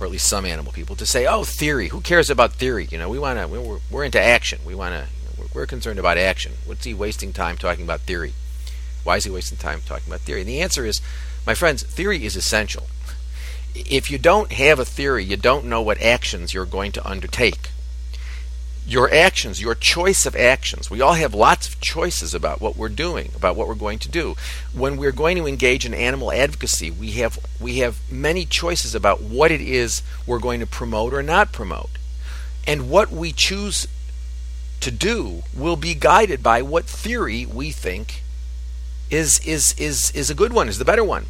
or 0.00 0.06
at 0.06 0.12
least 0.12 0.26
some 0.26 0.44
animal 0.44 0.72
people, 0.72 0.96
to 0.96 1.06
say, 1.06 1.26
"Oh, 1.26 1.44
theory. 1.44 1.88
Who 1.88 2.00
cares 2.00 2.30
about 2.30 2.54
theory? 2.54 2.88
You 2.90 2.98
know, 2.98 3.08
we 3.08 3.18
want 3.18 3.38
to. 3.38 3.46
We're, 3.46 3.78
we're 3.90 4.04
into 4.04 4.20
action. 4.20 4.60
We 4.66 4.74
want 4.74 4.94
to 4.94 5.06
we're 5.54 5.66
concerned 5.66 5.98
about 5.98 6.18
action. 6.18 6.54
What's 6.66 6.84
he 6.84 6.92
wasting 6.92 7.32
time 7.32 7.56
talking 7.56 7.84
about 7.84 8.00
theory? 8.00 8.34
Why 9.04 9.16
is 9.16 9.24
he 9.24 9.30
wasting 9.30 9.58
time 9.58 9.82
talking 9.86 10.08
about 10.08 10.20
theory? 10.20 10.40
And 10.40 10.48
the 10.48 10.60
answer 10.60 10.84
is, 10.84 11.00
my 11.46 11.54
friends, 11.54 11.82
theory 11.82 12.24
is 12.24 12.36
essential. 12.36 12.88
If 13.74 14.10
you 14.10 14.18
don't 14.18 14.52
have 14.52 14.78
a 14.78 14.84
theory, 14.84 15.24
you 15.24 15.36
don't 15.36 15.66
know 15.66 15.82
what 15.82 16.00
actions 16.00 16.54
you're 16.54 16.66
going 16.66 16.92
to 16.92 17.08
undertake. 17.08 17.70
Your 18.86 19.12
actions, 19.12 19.62
your 19.62 19.74
choice 19.74 20.26
of 20.26 20.36
actions, 20.36 20.90
we 20.90 21.00
all 21.00 21.14
have 21.14 21.32
lots 21.32 21.66
of 21.66 21.80
choices 21.80 22.34
about 22.34 22.60
what 22.60 22.76
we're 22.76 22.90
doing, 22.90 23.30
about 23.34 23.56
what 23.56 23.66
we're 23.66 23.74
going 23.74 23.98
to 24.00 24.10
do. 24.10 24.36
When 24.74 24.98
we're 24.98 25.12
going 25.12 25.36
to 25.38 25.46
engage 25.46 25.86
in 25.86 25.94
animal 25.94 26.30
advocacy, 26.30 26.90
we 26.90 27.12
have 27.12 27.38
we 27.60 27.78
have 27.78 27.98
many 28.10 28.44
choices 28.44 28.94
about 28.94 29.22
what 29.22 29.50
it 29.50 29.62
is 29.62 30.02
we're 30.26 30.38
going 30.38 30.60
to 30.60 30.66
promote 30.66 31.14
or 31.14 31.22
not 31.22 31.50
promote. 31.50 31.90
And 32.66 32.90
what 32.90 33.10
we 33.10 33.32
choose 33.32 33.86
to 34.80 34.90
do 34.90 35.44
will 35.56 35.76
be 35.76 35.94
guided 35.94 36.42
by 36.42 36.60
what 36.60 36.84
theory 36.84 37.46
we 37.46 37.70
think 37.70 38.22
is 39.10 39.38
is 39.46 39.74
is 39.78 40.10
is 40.10 40.28
a 40.28 40.34
good 40.34 40.52
one, 40.52 40.68
is 40.68 40.78
the 40.78 40.84
better 40.84 41.04
one. 41.04 41.26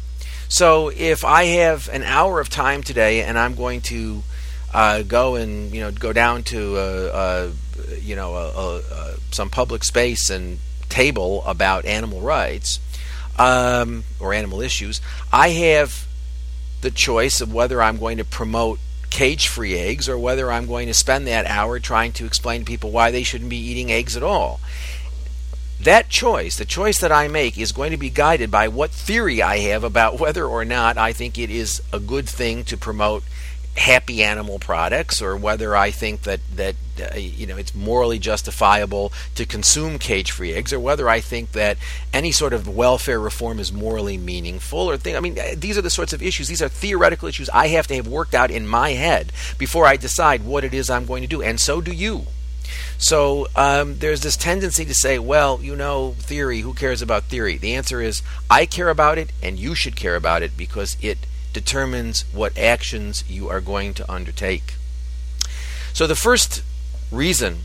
So 0.47 0.89
if 0.89 1.23
I 1.23 1.45
have 1.45 1.89
an 1.89 2.03
hour 2.03 2.39
of 2.39 2.49
time 2.49 2.83
today 2.83 3.23
and 3.23 3.37
I'm 3.39 3.55
going 3.55 3.81
to 3.81 4.23
uh, 4.75 5.03
go 5.03 5.35
and 5.35 5.73
you 5.73 5.79
know 5.79 5.89
go 5.89 6.11
down 6.11 6.43
to 6.43 6.75
uh, 6.75 6.79
uh, 7.13 7.51
you 8.01 8.15
know 8.15 8.81
some 9.31 9.49
public 9.49 9.85
space 9.85 10.29
and 10.29 10.59
table 10.89 11.43
about 11.45 11.85
animal 11.85 12.19
rights 12.19 12.79
um, 13.37 14.03
or 14.19 14.33
animal 14.33 14.61
issues, 14.61 14.99
I 15.31 15.49
have 15.49 16.07
the 16.81 16.91
choice 16.91 17.39
of 17.39 17.53
whether 17.53 17.81
I'm 17.81 17.97
going 17.97 18.17
to 18.17 18.25
promote 18.25 18.79
cage 19.09 19.47
free 19.47 19.77
eggs 19.77 20.09
or 20.09 20.17
whether 20.17 20.51
I'm 20.51 20.67
going 20.67 20.87
to 20.87 20.93
spend 20.93 21.25
that 21.27 21.45
hour 21.45 21.79
trying 21.79 22.11
to 22.13 22.25
explain 22.25 22.61
to 22.61 22.65
people 22.65 22.91
why 22.91 23.11
they 23.11 23.23
shouldn't 23.23 23.49
be 23.49 23.57
eating 23.57 23.91
eggs 23.91 24.17
at 24.17 24.23
all. 24.23 24.59
That 25.81 26.09
choice, 26.09 26.57
the 26.57 26.65
choice 26.65 26.99
that 26.99 27.11
I 27.11 27.27
make, 27.27 27.57
is 27.57 27.71
going 27.71 27.91
to 27.91 27.97
be 27.97 28.09
guided 28.09 28.51
by 28.51 28.67
what 28.67 28.91
theory 28.91 29.41
I 29.41 29.59
have 29.59 29.83
about 29.83 30.19
whether 30.19 30.45
or 30.45 30.65
not 30.65 30.97
I 30.97 31.13
think 31.13 31.37
it 31.37 31.49
is 31.49 31.81
a 31.93 31.99
good 31.99 32.27
thing 32.27 32.65
to 32.65 32.77
promote 32.77 33.23
happy 33.75 34.23
animal 34.23 34.57
products 34.57 35.21
or 35.21 35.35
whether 35.35 35.75
I 35.75 35.91
think 35.91 36.21
that 36.21 36.39
that 36.55 36.75
uh, 36.99 37.17
you 37.17 37.45
know 37.45 37.57
it's 37.57 37.75
morally 37.75 38.19
justifiable 38.19 39.11
to 39.35 39.45
consume 39.45 39.99
cage-free 39.99 40.53
eggs 40.53 40.71
or 40.71 40.79
whether 40.79 41.09
I 41.09 41.19
think 41.19 41.51
that 41.51 41.77
any 42.13 42.31
sort 42.31 42.53
of 42.53 42.69
welfare 42.69 43.19
reform 43.19 43.59
is 43.59 43.73
morally 43.73 44.17
meaningful 44.17 44.89
or 44.89 44.95
thing 44.95 45.17
I 45.17 45.19
mean 45.19 45.37
uh, 45.37 45.55
these 45.57 45.77
are 45.77 45.81
the 45.81 45.89
sorts 45.89 46.13
of 46.13 46.23
issues 46.23 46.47
these 46.47 46.61
are 46.61 46.69
theoretical 46.69 47.27
issues 47.27 47.49
I 47.49 47.67
have 47.67 47.87
to 47.87 47.95
have 47.95 48.07
worked 48.07 48.33
out 48.33 48.49
in 48.49 48.65
my 48.65 48.91
head 48.91 49.33
before 49.57 49.85
I 49.85 49.97
decide 49.97 50.45
what 50.45 50.63
it 50.63 50.73
is 50.73 50.89
I'm 50.89 51.05
going 51.05 51.21
to 51.23 51.27
do 51.27 51.41
and 51.41 51.59
so 51.59 51.81
do 51.81 51.91
you 51.91 52.27
so 52.97 53.47
um, 53.55 53.99
there's 53.99 54.21
this 54.21 54.37
tendency 54.37 54.85
to 54.85 54.93
say, 54.93 55.19
well, 55.19 55.59
you 55.61 55.75
know, 55.75 56.15
theory, 56.17 56.61
who 56.61 56.73
cares 56.73 57.01
about 57.01 57.25
theory? 57.25 57.57
The 57.57 57.75
answer 57.75 58.01
is, 58.01 58.23
I 58.49 58.65
care 58.65 58.89
about 58.89 59.17
it, 59.17 59.31
and 59.43 59.59
you 59.59 59.75
should 59.75 59.95
care 59.95 60.15
about 60.15 60.43
it 60.43 60.57
because 60.57 60.95
it 61.01 61.17
determines 61.55 62.25
what 62.33 62.55
actions 62.57 63.23
you 63.27 63.49
are 63.49 63.61
going 63.61 63.95
to 63.95 64.11
undertake. 64.11 64.75
So, 65.93 66.05
the 66.05 66.15
first 66.15 66.61
reason 67.11 67.59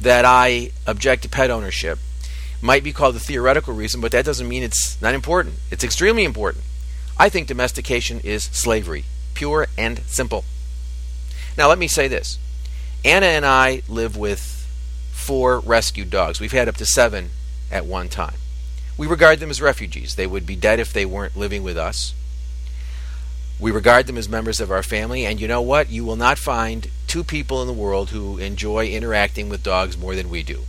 that 0.00 0.24
I 0.24 0.70
object 0.86 1.22
to 1.22 1.28
pet 1.28 1.50
ownership 1.50 1.98
might 2.62 2.82
be 2.82 2.92
called 2.92 3.14
the 3.14 3.20
theoretical 3.20 3.74
reason, 3.74 4.00
but 4.00 4.10
that 4.12 4.24
doesn't 4.24 4.48
mean 4.48 4.62
it's 4.62 5.00
not 5.02 5.14
important. 5.14 5.56
It's 5.70 5.84
extremely 5.84 6.24
important. 6.24 6.64
I 7.18 7.28
think 7.28 7.46
domestication 7.46 8.20
is 8.20 8.44
slavery, 8.44 9.04
pure 9.34 9.66
and 9.76 10.00
simple. 10.06 10.44
Now, 11.56 11.68
let 11.68 11.78
me 11.78 11.88
say 11.88 12.08
this 12.08 12.38
Anna 13.04 13.26
and 13.26 13.44
I 13.44 13.82
live 13.86 14.16
with 14.16 14.66
four 15.12 15.60
rescued 15.60 16.08
dogs. 16.08 16.40
We've 16.40 16.52
had 16.52 16.68
up 16.68 16.76
to 16.76 16.86
seven 16.86 17.30
at 17.70 17.84
one 17.84 18.08
time. 18.08 18.36
We 18.96 19.06
regard 19.06 19.40
them 19.40 19.50
as 19.50 19.60
refugees. 19.60 20.14
They 20.14 20.26
would 20.26 20.46
be 20.46 20.56
dead 20.56 20.80
if 20.80 20.92
they 20.92 21.04
weren't 21.04 21.36
living 21.36 21.62
with 21.62 21.76
us. 21.76 22.14
We 23.60 23.72
regard 23.72 24.06
them 24.06 24.16
as 24.16 24.28
members 24.28 24.60
of 24.60 24.70
our 24.70 24.84
family, 24.84 25.26
and 25.26 25.40
you 25.40 25.48
know 25.48 25.60
what? 25.60 25.90
You 25.90 26.04
will 26.04 26.16
not 26.16 26.38
find 26.38 26.90
two 27.08 27.24
people 27.24 27.60
in 27.60 27.66
the 27.66 27.72
world 27.72 28.10
who 28.10 28.38
enjoy 28.38 28.86
interacting 28.86 29.48
with 29.48 29.64
dogs 29.64 29.98
more 29.98 30.14
than 30.14 30.30
we 30.30 30.44
do. 30.44 30.62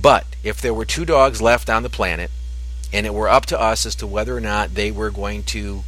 But 0.00 0.24
if 0.42 0.60
there 0.60 0.72
were 0.72 0.86
two 0.86 1.04
dogs 1.04 1.42
left 1.42 1.68
on 1.68 1.82
the 1.82 1.90
planet, 1.90 2.30
and 2.92 3.04
it 3.04 3.14
were 3.14 3.28
up 3.28 3.44
to 3.46 3.60
us 3.60 3.84
as 3.84 3.94
to 3.96 4.06
whether 4.06 4.36
or 4.36 4.40
not 4.40 4.74
they 4.74 4.90
were 4.90 5.10
going 5.10 5.42
to 5.44 5.84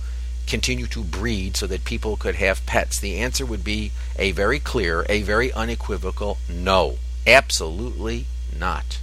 continue 0.47 0.87
to 0.87 1.03
breed 1.03 1.57
so 1.57 1.67
that 1.67 1.85
people 1.85 2.17
could 2.17 2.35
have 2.35 2.67
pets, 2.67 2.99
the 2.99 3.17
answer 3.19 3.47
would 3.47 3.65
be 3.65 3.93
a 4.19 4.33
very 4.33 4.61
clear, 4.61 5.07
a 5.09 5.23
very 5.23 5.53
unequivocal 5.53 6.37
no. 6.51 6.99
Absolutely 7.27 8.27
not. 8.57 8.99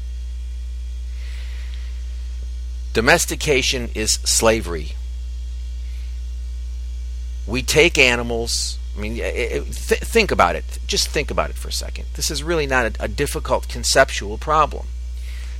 Domestication 2.93 3.89
is 3.95 4.13
slavery 4.23 4.93
we 7.47 7.61
take 7.61 7.97
animals. 7.97 8.77
I 8.97 9.01
mean, 9.01 9.15
th- 9.15 9.65
think 9.65 10.31
about 10.31 10.55
it. 10.55 10.79
Just 10.87 11.07
think 11.09 11.31
about 11.31 11.49
it 11.49 11.55
for 11.55 11.69
a 11.69 11.73
second. 11.73 12.05
This 12.15 12.29
is 12.29 12.43
really 12.43 12.67
not 12.67 12.85
a, 12.85 13.03
a 13.03 13.07
difficult 13.07 13.67
conceptual 13.67 14.37
problem. 14.37 14.87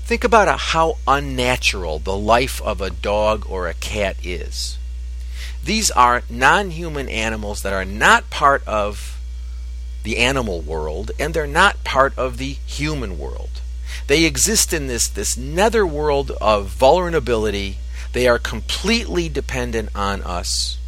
Think 0.03 0.24
about 0.24 0.48
a, 0.48 0.57
how 0.57 0.98
unnatural 1.07 2.00
the 2.00 2.17
life 2.17 2.62
of 2.62 2.81
a 2.81 2.89
dog 2.89 3.45
or 3.48 3.67
a 3.67 3.75
cat 3.75 4.17
is. 4.24 4.77
These 5.63 5.91
are 5.91 6.24
non 6.29 6.71
human 6.71 7.07
animals 7.07 7.62
that 7.62 7.74
are 7.74 7.86
not 7.86 8.29
part 8.29 8.67
of 8.67 9.19
the 10.03 10.17
animal 10.17 10.62
world 10.62 11.12
and 11.19 11.33
they're 11.33 11.45
not 11.45 11.83
part 11.83 12.17
of 12.17 12.38
the 12.38 12.53
human 12.65 13.19
world. 13.19 13.62
They 14.07 14.25
exist 14.25 14.74
in 14.74 14.88
this, 14.88 15.07
this 15.07 15.38
nether 15.38 15.86
world 15.86 16.31
of 16.41 16.67
vulnerability. 16.67 17.77
They 18.13 18.27
are 18.27 18.39
completely 18.39 19.29
dependent 19.29 19.89
on 19.93 20.24
us. 20.24 20.78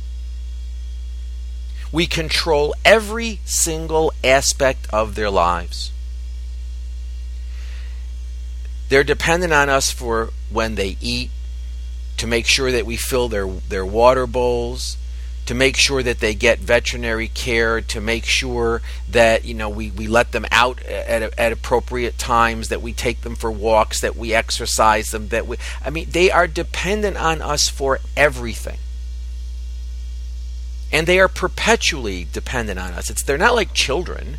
We 1.91 2.07
control 2.07 2.73
every 2.85 3.39
single 3.45 4.13
aspect 4.23 4.87
of 4.93 5.15
their 5.15 5.29
lives. 5.29 5.91
They're 8.89 9.03
dependent 9.03 9.53
on 9.53 9.69
us 9.69 9.91
for 9.91 10.31
when 10.49 10.75
they 10.75 10.97
eat, 11.01 11.31
to 12.17 12.27
make 12.27 12.45
sure 12.45 12.71
that 12.71 12.85
we 12.85 12.97
fill 12.97 13.29
their, 13.29 13.47
their 13.47 13.85
water 13.85 14.27
bowls, 14.27 14.97
to 15.45 15.55
make 15.55 15.75
sure 15.75 16.03
that 16.03 16.19
they 16.19 16.35
get 16.35 16.59
veterinary 16.59 17.27
care, 17.27 17.81
to 17.81 17.99
make 17.99 18.25
sure 18.25 18.81
that 19.09 19.43
you 19.43 19.53
know 19.53 19.69
we, 19.69 19.91
we 19.91 20.07
let 20.07 20.31
them 20.31 20.45
out 20.51 20.81
at, 20.83 21.37
at 21.37 21.51
appropriate 21.51 22.17
times, 22.17 22.69
that 22.69 22.81
we 22.81 22.93
take 22.93 23.21
them 23.21 23.35
for 23.35 23.51
walks, 23.51 24.01
that 24.01 24.15
we 24.15 24.33
exercise 24.33 25.11
them, 25.11 25.29
that 25.29 25.47
we 25.47 25.57
I 25.83 25.89
mean 25.89 26.07
they 26.11 26.29
are 26.29 26.47
dependent 26.47 27.17
on 27.17 27.41
us 27.41 27.69
for 27.69 27.99
everything 28.15 28.77
and 30.91 31.07
they 31.07 31.19
are 31.19 31.27
perpetually 31.27 32.27
dependent 32.31 32.79
on 32.79 32.93
us. 32.93 33.09
It's 33.09 33.23
they're 33.23 33.37
not 33.37 33.55
like 33.55 33.73
children, 33.73 34.37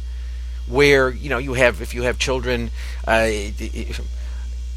where 0.66 1.10
you 1.10 1.28
know 1.28 1.38
you 1.38 1.54
have 1.54 1.80
if 1.80 1.94
you 1.94 2.02
have 2.02 2.18
children, 2.18 2.70
uh, 3.06 3.30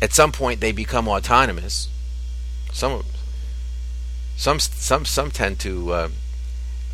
at 0.02 0.14
some 0.14 0.32
point 0.32 0.62
they 0.62 0.72
become 0.72 1.08
autonomous. 1.08 1.90
Some 2.72 3.04
some 4.36 4.60
some 4.60 5.06
some 5.06 5.32
tend 5.32 5.60
to. 5.60 5.92
Uh, 5.92 6.10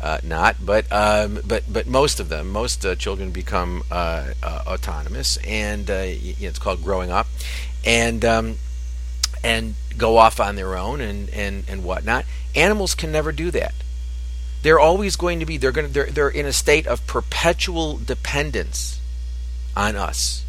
uh, 0.00 0.18
not, 0.24 0.56
but 0.66 0.84
um, 0.90 1.38
but 1.46 1.62
but 1.72 1.86
most 1.86 2.18
of 2.18 2.28
them, 2.28 2.50
most 2.50 2.84
uh, 2.84 2.96
children 2.96 3.30
become 3.30 3.84
uh, 3.88 4.32
uh, 4.42 4.62
autonomous, 4.66 5.36
and 5.46 5.88
uh, 5.88 6.02
it's 6.02 6.58
called 6.58 6.82
growing 6.82 7.08
up, 7.08 7.28
and 7.84 8.24
um, 8.24 8.56
and 9.44 9.74
go 9.96 10.16
off 10.16 10.40
on 10.40 10.56
their 10.56 10.76
own 10.76 11.00
and, 11.00 11.28
and, 11.30 11.64
and 11.68 11.84
whatnot. 11.84 12.24
Animals 12.54 12.94
can 12.94 13.12
never 13.12 13.32
do 13.32 13.50
that. 13.50 13.74
They're 14.62 14.80
always 14.80 15.16
going 15.16 15.40
to 15.40 15.46
be 15.46 15.56
they're 15.56 15.72
going 15.72 15.88
to 15.88 15.92
they're, 15.92 16.06
they're 16.06 16.28
in 16.28 16.46
a 16.46 16.52
state 16.52 16.86
of 16.86 17.06
perpetual 17.06 17.98
dependence 17.98 19.00
on 19.76 19.96
us 19.96 20.44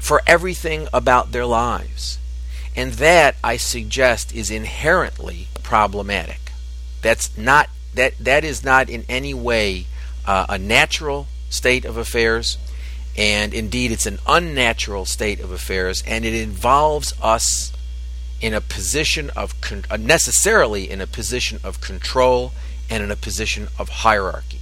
for 0.00 0.22
everything 0.26 0.88
about 0.92 1.32
their 1.32 1.46
lives. 1.46 2.18
And 2.76 2.92
that 2.94 3.36
I 3.42 3.56
suggest 3.56 4.34
is 4.34 4.50
inherently 4.50 5.48
problematic. 5.62 6.52
That's 7.02 7.36
not 7.36 7.68
that 7.94 8.16
that 8.20 8.44
is 8.44 8.62
not 8.62 8.88
in 8.88 9.04
any 9.08 9.34
way 9.34 9.86
uh, 10.26 10.46
a 10.48 10.58
natural 10.58 11.26
state 11.48 11.84
of 11.84 11.96
affairs, 11.96 12.58
and 13.16 13.54
indeed 13.54 13.90
it's 13.90 14.06
an 14.06 14.18
unnatural 14.26 15.06
state 15.06 15.40
of 15.40 15.50
affairs, 15.50 16.02
and 16.06 16.24
it 16.24 16.34
involves 16.34 17.14
us 17.22 17.72
in 18.40 18.52
a 18.54 18.60
position 18.60 19.30
of 19.30 19.60
con- 19.60 19.84
uh, 19.90 19.96
necessarily 19.96 20.90
in 20.90 21.00
a 21.00 21.06
position 21.06 21.58
of 21.64 21.80
control 21.80 22.52
and 22.90 23.02
in 23.02 23.10
a 23.10 23.16
position 23.16 23.68
of 23.78 23.88
hierarchy. 23.88 24.60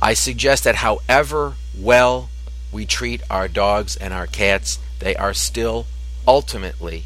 I 0.00 0.14
suggest 0.14 0.64
that 0.64 0.76
however 0.76 1.54
well 1.76 2.28
we 2.70 2.84
treat 2.84 3.22
our 3.30 3.48
dogs 3.48 3.96
and 3.96 4.12
our 4.12 4.26
cats, 4.26 4.78
they 4.98 5.16
are 5.16 5.34
still 5.34 5.86
ultimately 6.26 7.04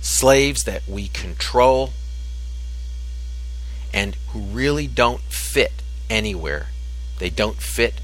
slaves 0.00 0.64
that 0.64 0.86
we 0.86 1.08
control 1.08 1.90
and 3.92 4.14
who 4.28 4.40
really 4.40 4.86
don't 4.86 5.22
fit 5.22 5.82
anywhere. 6.08 6.68
They 7.18 7.30
don't 7.30 7.56
fit 7.56 8.00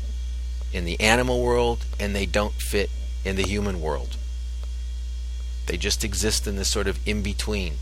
in 0.72 0.84
the 0.84 1.00
animal 1.00 1.42
world 1.42 1.84
and 2.00 2.14
they 2.14 2.26
don't 2.26 2.54
fit 2.54 2.90
in 3.24 3.36
the 3.36 3.42
human 3.42 3.80
world. 3.80 4.16
They 5.66 5.76
just 5.76 6.04
exist 6.04 6.46
in 6.46 6.56
this 6.56 6.68
sort 6.68 6.86
of 6.86 6.98
in 7.06 7.22
between. 7.22 7.74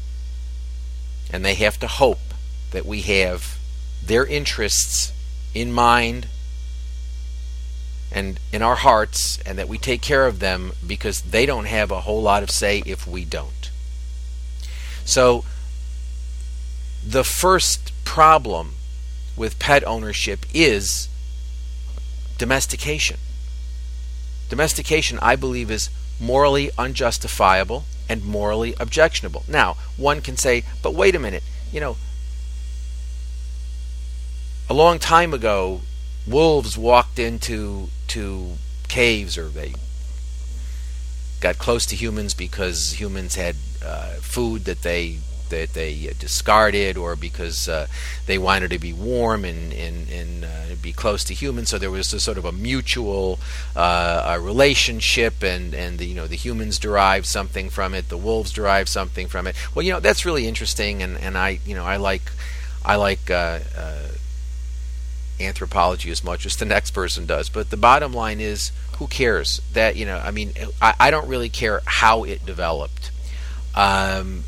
And 1.32 1.44
they 1.44 1.54
have 1.54 1.78
to 1.80 1.86
hope 1.86 2.34
that 2.70 2.86
we 2.86 3.02
have 3.02 3.58
their 4.04 4.26
interests 4.26 5.12
in 5.54 5.72
mind 5.72 6.26
and 8.10 8.38
in 8.52 8.62
our 8.62 8.76
hearts 8.76 9.38
and 9.46 9.58
that 9.58 9.68
we 9.68 9.78
take 9.78 10.02
care 10.02 10.26
of 10.26 10.38
them 10.38 10.72
because 10.86 11.22
they 11.22 11.46
don't 11.46 11.66
have 11.66 11.90
a 11.90 12.00
whole 12.00 12.22
lot 12.22 12.42
of 12.42 12.50
say 12.50 12.82
if 12.84 13.06
we 13.06 13.24
don't. 13.24 13.70
So, 15.04 15.44
the 17.04 17.24
first 17.24 17.92
problem 18.04 18.74
with 19.36 19.58
pet 19.58 19.82
ownership 19.86 20.44
is 20.54 21.08
domestication. 22.38 23.16
Domestication, 24.48 25.18
I 25.20 25.34
believe, 25.34 25.70
is 25.70 25.88
morally 26.20 26.70
unjustifiable 26.78 27.84
and 28.08 28.24
morally 28.24 28.74
objectionable. 28.78 29.44
Now, 29.48 29.76
one 29.96 30.20
can 30.20 30.36
say, 30.36 30.64
but 30.82 30.94
wait 30.94 31.14
a 31.14 31.18
minute, 31.18 31.42
you 31.72 31.80
know, 31.80 31.96
a 34.68 34.74
long 34.74 34.98
time 34.98 35.34
ago, 35.34 35.80
wolves 36.26 36.78
walked 36.78 37.18
into 37.18 37.88
to 38.08 38.52
caves 38.88 39.36
or 39.36 39.48
they 39.48 39.74
got 41.40 41.58
close 41.58 41.84
to 41.86 41.96
humans 41.96 42.34
because 42.34 43.00
humans 43.00 43.34
had 43.34 43.56
uh, 43.84 44.14
food 44.20 44.64
that 44.64 44.82
they 44.82 45.18
that 45.52 45.74
they 45.74 46.12
discarded 46.18 46.96
or 46.96 47.14
because 47.14 47.68
uh, 47.68 47.86
they 48.26 48.38
wanted 48.38 48.70
to 48.70 48.78
be 48.78 48.92
warm 48.92 49.44
and, 49.44 49.72
and, 49.72 50.08
and 50.10 50.44
uh, 50.44 50.74
be 50.80 50.92
close 50.92 51.22
to 51.24 51.34
humans. 51.34 51.68
So 51.68 51.78
there 51.78 51.90
was 51.90 52.12
a 52.12 52.20
sort 52.20 52.38
of 52.38 52.44
a 52.44 52.52
mutual 52.52 53.38
uh, 53.76 54.34
a 54.34 54.40
relationship, 54.40 55.42
and, 55.42 55.74
and 55.74 55.98
the, 55.98 56.06
you 56.06 56.14
know 56.14 56.26
the 56.26 56.36
humans 56.36 56.78
derived 56.78 57.26
something 57.26 57.70
from 57.70 57.94
it, 57.94 58.08
the 58.08 58.16
wolves 58.16 58.50
derived 58.50 58.88
something 58.88 59.28
from 59.28 59.46
it. 59.46 59.54
Well, 59.74 59.84
you 59.84 59.92
know 59.92 60.00
that's 60.00 60.24
really 60.24 60.46
interesting, 60.48 61.02
and, 61.02 61.16
and 61.18 61.36
I 61.36 61.60
you 61.66 61.74
know 61.74 61.84
I 61.84 61.96
like 61.96 62.32
I 62.84 62.96
like 62.96 63.30
uh, 63.30 63.60
uh, 63.76 64.08
anthropology 65.40 66.10
as 66.10 66.24
much 66.24 66.46
as 66.46 66.56
the 66.56 66.64
next 66.64 66.92
person 66.92 67.26
does. 67.26 67.48
But 67.48 67.70
the 67.70 67.76
bottom 67.76 68.12
line 68.12 68.40
is, 68.40 68.72
who 68.98 69.06
cares? 69.06 69.60
That 69.72 69.96
you 69.96 70.06
know, 70.06 70.18
I 70.18 70.30
mean, 70.30 70.52
I, 70.80 70.94
I 70.98 71.10
don't 71.10 71.28
really 71.28 71.48
care 71.48 71.82
how 71.84 72.24
it 72.24 72.44
developed. 72.46 73.10
Um, 73.74 74.44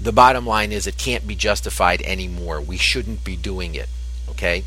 the 0.00 0.12
bottom 0.12 0.46
line 0.46 0.72
is 0.72 0.86
it 0.86 0.98
can't 0.98 1.26
be 1.26 1.34
justified 1.34 2.02
anymore. 2.02 2.60
We 2.60 2.76
shouldn't 2.76 3.24
be 3.24 3.36
doing 3.36 3.74
it. 3.74 3.88
Okay? 4.30 4.64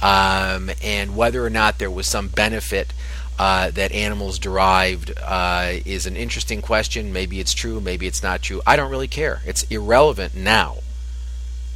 Um, 0.00 0.70
and 0.82 1.16
whether 1.16 1.44
or 1.44 1.50
not 1.50 1.78
there 1.78 1.90
was 1.90 2.06
some 2.06 2.28
benefit 2.28 2.92
uh, 3.38 3.70
that 3.70 3.92
animals 3.92 4.38
derived 4.38 5.12
uh, 5.22 5.74
is 5.84 6.06
an 6.06 6.16
interesting 6.16 6.60
question. 6.60 7.12
Maybe 7.12 7.40
it's 7.40 7.54
true, 7.54 7.80
maybe 7.80 8.06
it's 8.06 8.22
not 8.22 8.42
true. 8.42 8.60
I 8.66 8.76
don't 8.76 8.90
really 8.90 9.08
care. 9.08 9.42
It's 9.46 9.62
irrelevant 9.64 10.34
now. 10.34 10.78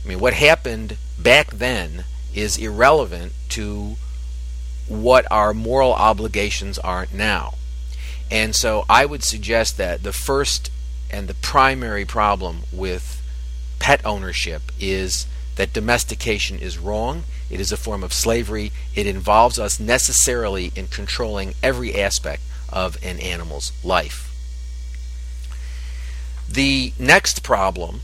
I 0.04 0.08
mean, 0.08 0.20
what 0.20 0.34
happened 0.34 0.96
back 1.18 1.52
then 1.52 2.04
is 2.34 2.58
irrelevant 2.58 3.32
to 3.50 3.96
what 4.88 5.26
our 5.30 5.54
moral 5.54 5.92
obligations 5.92 6.78
are 6.78 7.06
now. 7.12 7.54
And 8.30 8.54
so 8.54 8.84
I 8.88 9.06
would 9.06 9.22
suggest 9.22 9.76
that 9.78 10.02
the 10.02 10.12
first 10.12 10.70
and 11.10 11.28
the 11.28 11.34
primary 11.34 12.04
problem 12.04 12.62
with 12.72 13.22
pet 13.78 14.04
ownership 14.04 14.72
is 14.80 15.26
that 15.56 15.72
domestication 15.72 16.58
is 16.58 16.78
wrong. 16.78 17.24
It 17.50 17.60
is 17.60 17.72
a 17.72 17.76
form 17.76 18.02
of 18.02 18.12
slavery. 18.12 18.72
It 18.94 19.06
involves 19.06 19.58
us 19.58 19.80
necessarily 19.80 20.72
in 20.74 20.88
controlling 20.88 21.54
every 21.62 21.94
aspect 21.94 22.42
of 22.68 23.02
an 23.02 23.18
animal's 23.20 23.72
life. 23.84 24.32
The 26.48 26.92
next 26.98 27.42
problem, 27.42 28.00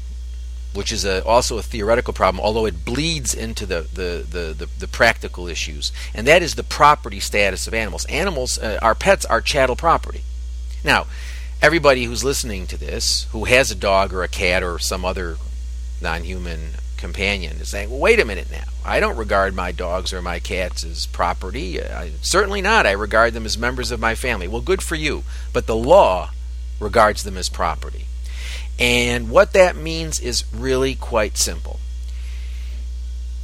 which 0.73 0.93
is 0.93 1.05
a, 1.05 1.25
also 1.25 1.59
a 1.59 1.63
theoretical 1.63 2.13
problem, 2.13 2.43
although 2.45 2.67
it 2.67 2.85
bleeds 2.85 3.35
into 3.35 3.67
the, 3.67 3.87
the, 3.93 4.27
the, 4.29 4.55
the, 4.55 4.69
the 4.79 4.89
practical 4.89 5.47
issues, 5.47 5.93
and 6.15 6.27
that 6.27 6.43
is 6.43 6.55
the 6.55 6.63
property 6.63 7.21
status 7.21 7.67
of 7.67 7.75
animals. 7.75 8.05
Animals, 8.07 8.59
uh, 8.59 8.79
our 8.83 8.95
pets, 8.95 9.25
are 9.27 9.41
chattel 9.41 9.77
property. 9.77 10.23
Now, 10.83 11.07
everybody 11.63 12.05
who's 12.05 12.25
listening 12.25 12.67
to 12.67 12.77
this, 12.77 13.29
who 13.31 13.45
has 13.45 13.71
a 13.71 13.77
dog 13.77 14.13
or 14.13 14.23
a 14.23 14.29
cat 14.29 14.63
or 14.63 14.79
some 14.81 15.05
other 15.05 15.37
non 16.03 16.25
human 16.25 16.73
companion, 16.97 17.59
is 17.59 17.69
saying, 17.69 17.89
well, 17.89 18.01
wait 18.01 18.21
a 18.21 18.25
minute 18.25 18.51
now. 18.51 18.65
I 18.85 18.99
don't 18.99 19.17
regard 19.17 19.55
my 19.55 19.71
dogs 19.71 20.13
or 20.13 20.21
my 20.21 20.41
cats 20.41 20.85
as 20.85 21.07
property. 21.07 21.81
I, 21.81 22.11
certainly 22.21 22.61
not. 22.61 22.85
I 22.85 22.93
regard 22.93 23.33
them 23.33 23.47
as 23.47 23.57
members 23.57 23.93
of 23.93 24.01
my 24.01 24.17
family. 24.17 24.49
Well, 24.49 24.61
good 24.61 24.83
for 24.83 24.97
you. 24.97 25.23
But 25.53 25.69
the 25.69 25.77
law 25.77 26.31
regards 26.81 27.23
them 27.23 27.37
as 27.37 27.49
property. 27.49 28.07
And 28.79 29.31
what 29.31 29.53
that 29.53 29.77
means 29.77 30.19
is 30.19 30.45
really 30.53 30.97
quite 30.97 31.39
simple. 31.39 31.79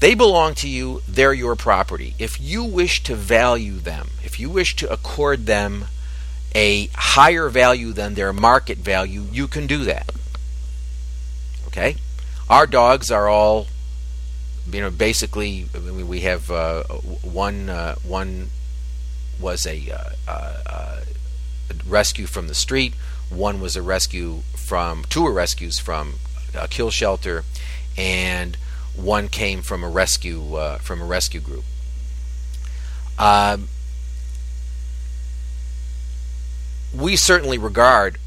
They 0.00 0.14
belong 0.14 0.54
to 0.57 0.68
you, 0.68 1.02
they're 1.09 1.33
your 1.33 1.57
property. 1.57 2.14
If 2.18 2.40
you 2.40 2.64
wish 2.64 3.02
to 3.04 3.14
value 3.14 3.78
them, 3.78 4.11
if 4.24 4.38
you 4.38 4.48
wish 4.48 4.76
to 4.76 4.92
accord 4.92 5.46
them 5.46 5.87
a 6.54 6.87
higher 6.94 7.48
value 7.48 7.92
than 7.92 8.14
their 8.14 8.32
market 8.32 8.78
value, 8.78 9.22
you 9.30 9.48
can 9.48 9.66
do 9.66 9.84
that. 9.84 10.11
Okay? 11.68 11.96
Our 12.48 12.66
dogs 12.66 13.11
are 13.11 13.28
all, 13.28 13.66
you 14.70 14.80
know, 14.80 14.90
basically, 14.90 15.66
we 15.74 16.20
have 16.20 16.50
uh, 16.50 16.84
one, 16.84 17.68
uh, 17.68 17.96
one 17.96 18.48
was 19.40 19.66
a 19.66 19.90
uh, 19.90 20.11
uh, 20.26 20.62
uh, 20.66 21.00
rescue 21.87 22.26
from 22.26 22.48
the 22.48 22.54
street, 22.54 22.94
one 23.30 23.61
was 23.61 23.76
a 23.76 23.82
rescue 23.82 24.40
from, 24.56 25.04
two 25.08 25.22
were 25.22 25.32
rescues 25.32 25.78
from 25.78 26.14
a 26.58 26.66
kill 26.66 26.90
shelter, 26.90 27.44
and 27.96 28.56
one 28.96 29.28
came 29.28 29.62
from 29.62 29.84
a 29.84 29.88
rescue, 29.88 30.54
uh, 30.54 30.78
from 30.78 31.00
a 31.00 31.04
rescue 31.04 31.40
group. 31.40 31.64
Um, 33.18 33.68
we 36.96 37.16
certainly 37.16 37.59
regard 37.59 38.18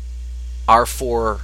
our 0.67 0.86
four 0.86 1.41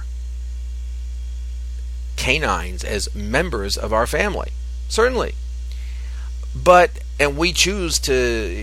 canines 2.16 2.84
as 2.84 3.14
members 3.14 3.76
of 3.76 3.92
our 3.92 4.06
family. 4.06 4.50
Certainly. 4.88 5.34
But, 6.54 6.90
and 7.20 7.36
we 7.36 7.52
choose 7.52 7.98
to, 8.00 8.14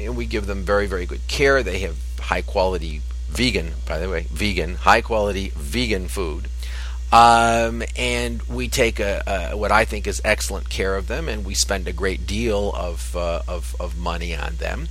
and 0.05 0.17
we 0.17 0.25
give 0.25 0.47
them 0.47 0.63
very, 0.63 0.87
very 0.87 1.05
good 1.05 1.27
care. 1.27 1.63
They 1.63 1.79
have 1.79 1.97
high 2.19 2.41
quality 2.41 3.01
vegan, 3.29 3.73
by 3.87 3.99
the 3.99 4.09
way, 4.09 4.27
vegan, 4.31 4.75
high 4.75 5.01
quality 5.01 5.51
vegan 5.55 6.07
food. 6.07 6.47
Um, 7.11 7.83
and 7.95 8.41
we 8.43 8.67
take 8.67 8.99
a, 8.99 9.51
a, 9.51 9.57
what 9.57 9.71
I 9.71 9.85
think 9.85 10.07
is 10.07 10.21
excellent 10.25 10.69
care 10.69 10.95
of 10.95 11.07
them, 11.07 11.29
and 11.29 11.45
we 11.45 11.53
spend 11.53 11.87
a 11.87 11.93
great 11.93 12.25
deal 12.25 12.73
of, 12.73 13.15
uh, 13.15 13.41
of, 13.47 13.75
of 13.79 13.97
money 13.97 14.35
on 14.35 14.55
them. 14.55 14.89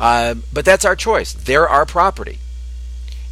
Um, 0.00 0.42
but 0.52 0.64
that's 0.64 0.84
our 0.84 0.96
choice. 0.96 1.32
They're 1.32 1.68
our 1.68 1.86
property. 1.86 2.38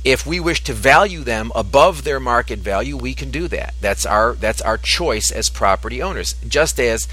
If 0.04 0.26
we 0.26 0.40
wish 0.40 0.64
to 0.64 0.72
value 0.72 1.20
them 1.20 1.52
above 1.54 2.04
their 2.04 2.20
market 2.20 2.60
value, 2.60 2.96
we 2.96 3.14
can 3.14 3.30
do 3.30 3.48
that. 3.48 3.74
That's 3.80 4.06
our 4.06 4.34
that's 4.34 4.62
our 4.62 4.78
choice 4.78 5.30
as 5.30 5.50
property 5.50 6.00
owners. 6.00 6.34
Just 6.48 6.80
as 6.80 7.06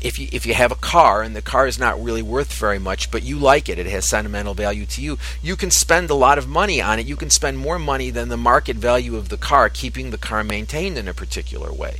if 0.00 0.18
you 0.18 0.28
if 0.30 0.46
you 0.46 0.54
have 0.54 0.70
a 0.70 0.76
car 0.76 1.22
and 1.22 1.34
the 1.34 1.42
car 1.42 1.66
is 1.66 1.78
not 1.78 2.02
really 2.02 2.22
worth 2.22 2.52
very 2.52 2.78
much, 2.78 3.10
but 3.10 3.24
you 3.24 3.38
like 3.38 3.68
it, 3.68 3.78
it 3.78 3.86
has 3.86 4.08
sentimental 4.08 4.54
value 4.54 4.86
to 4.86 5.02
you. 5.02 5.18
You 5.42 5.56
can 5.56 5.72
spend 5.72 6.10
a 6.10 6.14
lot 6.14 6.38
of 6.38 6.48
money 6.48 6.80
on 6.80 7.00
it. 7.00 7.06
You 7.06 7.16
can 7.16 7.30
spend 7.30 7.58
more 7.58 7.78
money 7.78 8.10
than 8.10 8.28
the 8.28 8.36
market 8.36 8.76
value 8.76 9.16
of 9.16 9.28
the 9.28 9.36
car, 9.36 9.68
keeping 9.68 10.10
the 10.10 10.18
car 10.18 10.44
maintained 10.44 10.98
in 10.98 11.08
a 11.08 11.14
particular 11.14 11.72
way. 11.72 11.98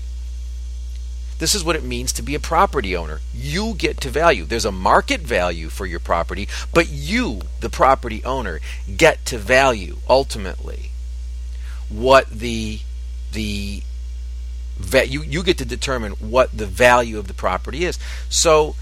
This 1.43 1.57
is 1.57 1.65
what 1.65 1.75
it 1.75 1.83
means 1.83 2.13
to 2.13 2.23
be 2.23 2.37
a 2.37 2.39
property 2.39 2.95
owner. 2.97 3.19
You 3.35 3.75
get 3.75 4.01
to 4.03 4.11
value. 4.11 4.45
There's 4.45 4.65
a 4.65 4.71
market 4.71 5.23
value 5.23 5.71
for 5.71 5.87
your 5.87 5.99
property, 5.99 6.47
but 6.73 6.89
you, 6.89 7.41
the 7.59 7.69
property 7.69 8.23
owner, 8.23 8.61
get 8.97 9.27
to 9.27 9.39
value 9.39 9.97
ultimately 10.09 10.93
what 11.89 12.31
the 12.31 12.79
the 13.33 13.83
you 15.09 15.25
you 15.25 15.43
get 15.43 15.59
to 15.59 15.65
determine 15.65 16.13
what 16.13 16.57
the 16.57 16.65
value 16.65 17.19
of 17.19 17.27
the 17.27 17.35
property 17.35 17.87
is. 17.87 17.99
So 18.29 18.77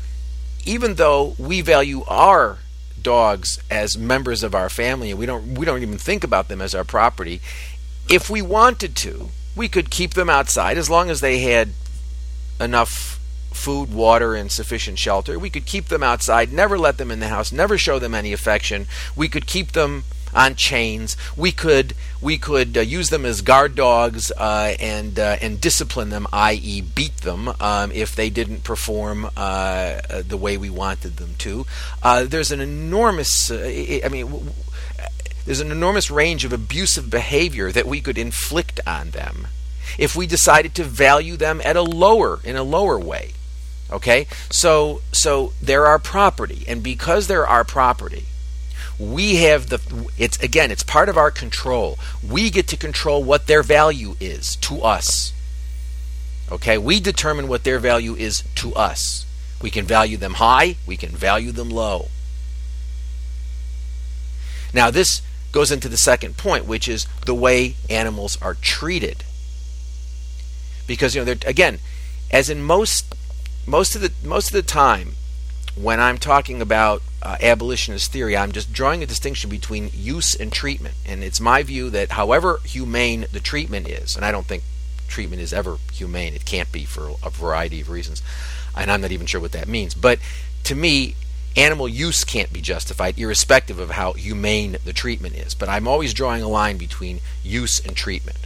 even 0.66 0.96
though 0.96 1.36
we 1.38 1.62
value 1.62 2.04
our 2.08 2.58
dogs 3.00 3.58
as 3.70 3.96
members 3.96 4.42
of 4.42 4.54
our 4.54 4.68
family 4.68 5.10
and 5.10 5.18
we 5.18 5.24
don't 5.24 5.54
we 5.54 5.64
don't 5.64 5.80
even 5.80 5.96
think 5.96 6.24
about 6.24 6.48
them 6.48 6.60
as 6.60 6.74
our 6.74 6.84
property, 6.84 7.40
if 8.10 8.28
we 8.28 8.42
wanted 8.42 8.96
to, 8.96 9.30
we 9.56 9.66
could 9.66 9.88
keep 9.88 10.12
them 10.12 10.28
outside 10.28 10.76
as 10.76 10.90
long 10.90 11.08
as 11.08 11.22
they 11.22 11.38
had 11.38 11.70
enough 12.60 13.18
food, 13.52 13.92
water, 13.92 14.34
and 14.34 14.50
sufficient 14.50 14.98
shelter. 14.98 15.38
We 15.38 15.50
could 15.50 15.66
keep 15.66 15.86
them 15.86 16.02
outside, 16.02 16.52
never 16.52 16.78
let 16.78 16.98
them 16.98 17.10
in 17.10 17.20
the 17.20 17.28
house, 17.28 17.52
never 17.52 17.76
show 17.76 17.98
them 17.98 18.14
any 18.14 18.32
affection. 18.32 18.86
We 19.16 19.28
could 19.28 19.46
keep 19.46 19.72
them 19.72 20.04
on 20.34 20.54
chains. 20.54 21.16
We 21.36 21.52
could 21.52 21.94
we 22.20 22.38
could 22.38 22.76
uh, 22.76 22.80
use 22.80 23.10
them 23.10 23.24
as 23.24 23.40
guard 23.40 23.74
dogs 23.74 24.30
uh, 24.32 24.74
and 24.78 25.18
uh, 25.18 25.36
and 25.40 25.60
discipline 25.60 26.10
them, 26.10 26.26
i.e., 26.32 26.80
beat 26.80 27.18
them 27.18 27.48
um, 27.60 27.90
if 27.92 28.14
they 28.14 28.30
didn't 28.30 28.64
perform 28.64 29.26
uh, 29.26 29.28
uh, 29.38 30.22
the 30.26 30.36
way 30.36 30.56
we 30.56 30.70
wanted 30.70 31.16
them 31.16 31.34
to. 31.38 31.66
Uh, 32.02 32.24
there's 32.24 32.52
an 32.52 32.60
enormous, 32.60 33.50
I 33.50 34.08
mean. 34.10 34.26
W- 34.26 34.52
there's 35.46 35.60
an 35.60 35.72
enormous 35.72 36.10
range 36.10 36.44
of 36.44 36.52
abusive 36.52 37.08
behavior 37.08 37.72
that 37.72 37.86
we 37.86 38.02
could 38.02 38.18
inflict 38.18 38.78
on 38.86 39.10
them 39.10 39.48
if 39.98 40.16
we 40.16 40.26
decided 40.26 40.74
to 40.74 40.84
value 40.84 41.36
them 41.36 41.60
at 41.64 41.76
a 41.76 41.82
lower 41.82 42.40
in 42.44 42.56
a 42.56 42.62
lower 42.62 42.98
way. 42.98 43.32
Okay? 43.90 44.26
So 44.50 45.02
so 45.12 45.52
they're 45.60 45.86
our 45.86 45.98
property 45.98 46.64
and 46.68 46.82
because 46.82 47.26
they're 47.26 47.46
our 47.46 47.64
property, 47.64 48.26
we 49.00 49.36
have 49.36 49.70
the 49.70 49.80
it's 50.18 50.38
again 50.42 50.70
it's 50.70 50.82
part 50.82 51.08
of 51.08 51.16
our 51.16 51.30
control 51.30 51.98
we 52.28 52.50
get 52.50 52.68
to 52.68 52.76
control 52.76 53.24
what 53.24 53.46
their 53.46 53.62
value 53.62 54.14
is 54.20 54.56
to 54.56 54.82
us 54.82 55.32
okay 56.52 56.76
we 56.76 57.00
determine 57.00 57.48
what 57.48 57.64
their 57.64 57.78
value 57.78 58.14
is 58.14 58.44
to 58.54 58.74
us 58.74 59.24
we 59.62 59.70
can 59.70 59.86
value 59.86 60.18
them 60.18 60.34
high 60.34 60.76
we 60.86 60.98
can 60.98 61.08
value 61.08 61.50
them 61.50 61.70
low 61.70 62.08
now 64.74 64.90
this 64.90 65.22
goes 65.50 65.72
into 65.72 65.88
the 65.88 65.96
second 65.96 66.36
point 66.36 66.66
which 66.66 66.86
is 66.86 67.06
the 67.24 67.34
way 67.34 67.74
animals 67.88 68.36
are 68.42 68.54
treated 68.54 69.24
because 70.86 71.14
you 71.14 71.24
know 71.24 71.34
again 71.46 71.78
as 72.30 72.50
in 72.50 72.62
most 72.62 73.14
most 73.66 73.94
of 73.94 74.00
the 74.02 74.12
most 74.24 74.48
of 74.48 74.52
the 74.52 74.62
time 74.62 75.14
when 75.76 76.00
I'm 76.00 76.18
talking 76.18 76.60
about 76.60 77.02
uh, 77.22 77.36
abolitionist 77.40 78.12
theory, 78.12 78.36
I'm 78.36 78.52
just 78.52 78.72
drawing 78.72 79.02
a 79.02 79.06
distinction 79.06 79.50
between 79.50 79.90
use 79.92 80.34
and 80.34 80.52
treatment. 80.52 80.94
And 81.06 81.22
it's 81.22 81.40
my 81.40 81.62
view 81.62 81.90
that 81.90 82.12
however 82.12 82.60
humane 82.64 83.26
the 83.32 83.40
treatment 83.40 83.88
is, 83.88 84.16
and 84.16 84.24
I 84.24 84.32
don't 84.32 84.46
think 84.46 84.62
treatment 85.08 85.42
is 85.42 85.52
ever 85.52 85.78
humane, 85.92 86.34
it 86.34 86.44
can't 86.44 86.70
be 86.72 86.84
for 86.84 87.12
a 87.22 87.30
variety 87.30 87.80
of 87.80 87.90
reasons, 87.90 88.22
and 88.76 88.90
I'm 88.90 89.00
not 89.00 89.12
even 89.12 89.26
sure 89.26 89.40
what 89.40 89.52
that 89.52 89.68
means. 89.68 89.94
But 89.94 90.18
to 90.64 90.74
me, 90.74 91.14
animal 91.56 91.88
use 91.88 92.24
can't 92.24 92.52
be 92.52 92.60
justified, 92.60 93.18
irrespective 93.18 93.78
of 93.78 93.90
how 93.90 94.12
humane 94.12 94.76
the 94.84 94.92
treatment 94.92 95.34
is. 95.34 95.54
But 95.54 95.68
I'm 95.68 95.88
always 95.88 96.14
drawing 96.14 96.42
a 96.42 96.48
line 96.48 96.76
between 96.76 97.20
use 97.42 97.84
and 97.84 97.96
treatment. 97.96 98.38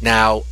Now, 0.00 0.44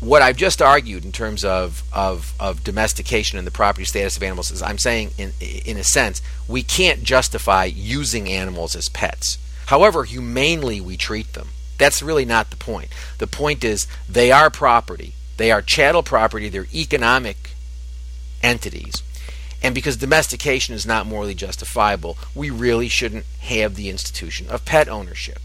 what 0.00 0.22
I've 0.22 0.36
just 0.36 0.62
argued 0.62 1.04
in 1.04 1.12
terms 1.12 1.44
of, 1.44 1.82
of, 1.92 2.32
of 2.38 2.62
domestication 2.62 3.38
and 3.38 3.46
the 3.46 3.52
property 3.52 3.84
status 3.84 4.16
of 4.16 4.22
animals 4.22 4.50
is 4.50 4.62
I'm 4.62 4.78
saying, 4.78 5.10
in, 5.18 5.32
in 5.40 5.76
a 5.76 5.84
sense, 5.84 6.22
we 6.46 6.62
can't 6.62 7.02
justify 7.02 7.64
using 7.64 8.28
animals 8.28 8.76
as 8.76 8.88
pets. 8.88 9.38
However 9.66 10.04
humanely 10.04 10.80
we 10.80 10.96
treat 10.96 11.32
them, 11.32 11.48
that's 11.78 12.02
really 12.02 12.24
not 12.24 12.50
the 12.50 12.56
point. 12.56 12.88
The 13.18 13.26
point 13.26 13.64
is 13.64 13.86
they 14.08 14.30
are 14.30 14.50
property. 14.50 15.14
They 15.36 15.50
are 15.50 15.62
chattel 15.62 16.02
property. 16.02 16.48
They're 16.48 16.66
economic 16.72 17.50
entities. 18.42 19.02
And 19.62 19.74
because 19.74 19.96
domestication 19.96 20.74
is 20.74 20.86
not 20.86 21.06
morally 21.06 21.34
justifiable, 21.34 22.16
we 22.34 22.50
really 22.50 22.88
shouldn't 22.88 23.24
have 23.40 23.74
the 23.74 23.88
institution 23.88 24.48
of 24.48 24.64
pet 24.64 24.88
ownership. 24.88 25.40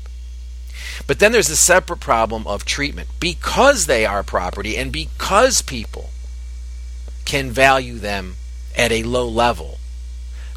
But 1.08 1.20
then 1.20 1.32
there's 1.32 1.50
a 1.50 1.56
separate 1.56 2.00
problem 2.00 2.48
of 2.48 2.66
treatment. 2.66 3.10
Because 3.20 3.86
they 3.86 4.06
are 4.06 4.24
property 4.24 4.78
and 4.78 4.92
because 4.92 5.62
people 5.62 6.10
can 7.26 7.52
value 7.52 7.96
them 7.96 8.36
at 8.78 8.92
a 8.92 9.04
low 9.04 9.28
level, 9.28 9.80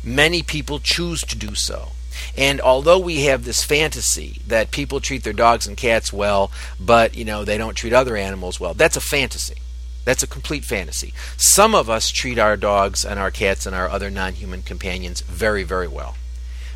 many 0.02 0.42
people 0.42 0.78
choose 0.78 1.22
to 1.22 1.36
do 1.36 1.54
so. 1.54 1.92
And 2.36 2.60
although 2.60 2.98
we 2.98 3.24
have 3.24 3.44
this 3.44 3.62
fantasy 3.62 4.40
that 4.46 4.70
people 4.70 5.00
treat 5.00 5.22
their 5.22 5.32
dogs 5.32 5.66
and 5.66 5.76
cats 5.76 6.12
well, 6.12 6.50
but 6.80 7.14
you 7.14 7.24
know 7.24 7.44
they 7.44 7.58
don't 7.58 7.74
treat 7.74 7.92
other 7.92 8.16
animals 8.16 8.58
well, 8.58 8.74
that's 8.74 8.96
a 8.96 9.00
fantasy. 9.00 9.56
That's 10.04 10.22
a 10.22 10.28
complete 10.28 10.64
fantasy. 10.64 11.12
Some 11.36 11.74
of 11.74 11.90
us 11.90 12.10
treat 12.10 12.38
our 12.38 12.56
dogs 12.56 13.04
and 13.04 13.18
our 13.18 13.32
cats 13.32 13.66
and 13.66 13.74
our 13.74 13.88
other 13.88 14.08
non-human 14.08 14.62
companions 14.62 15.20
very, 15.20 15.64
very 15.64 15.88
well. 15.88 16.16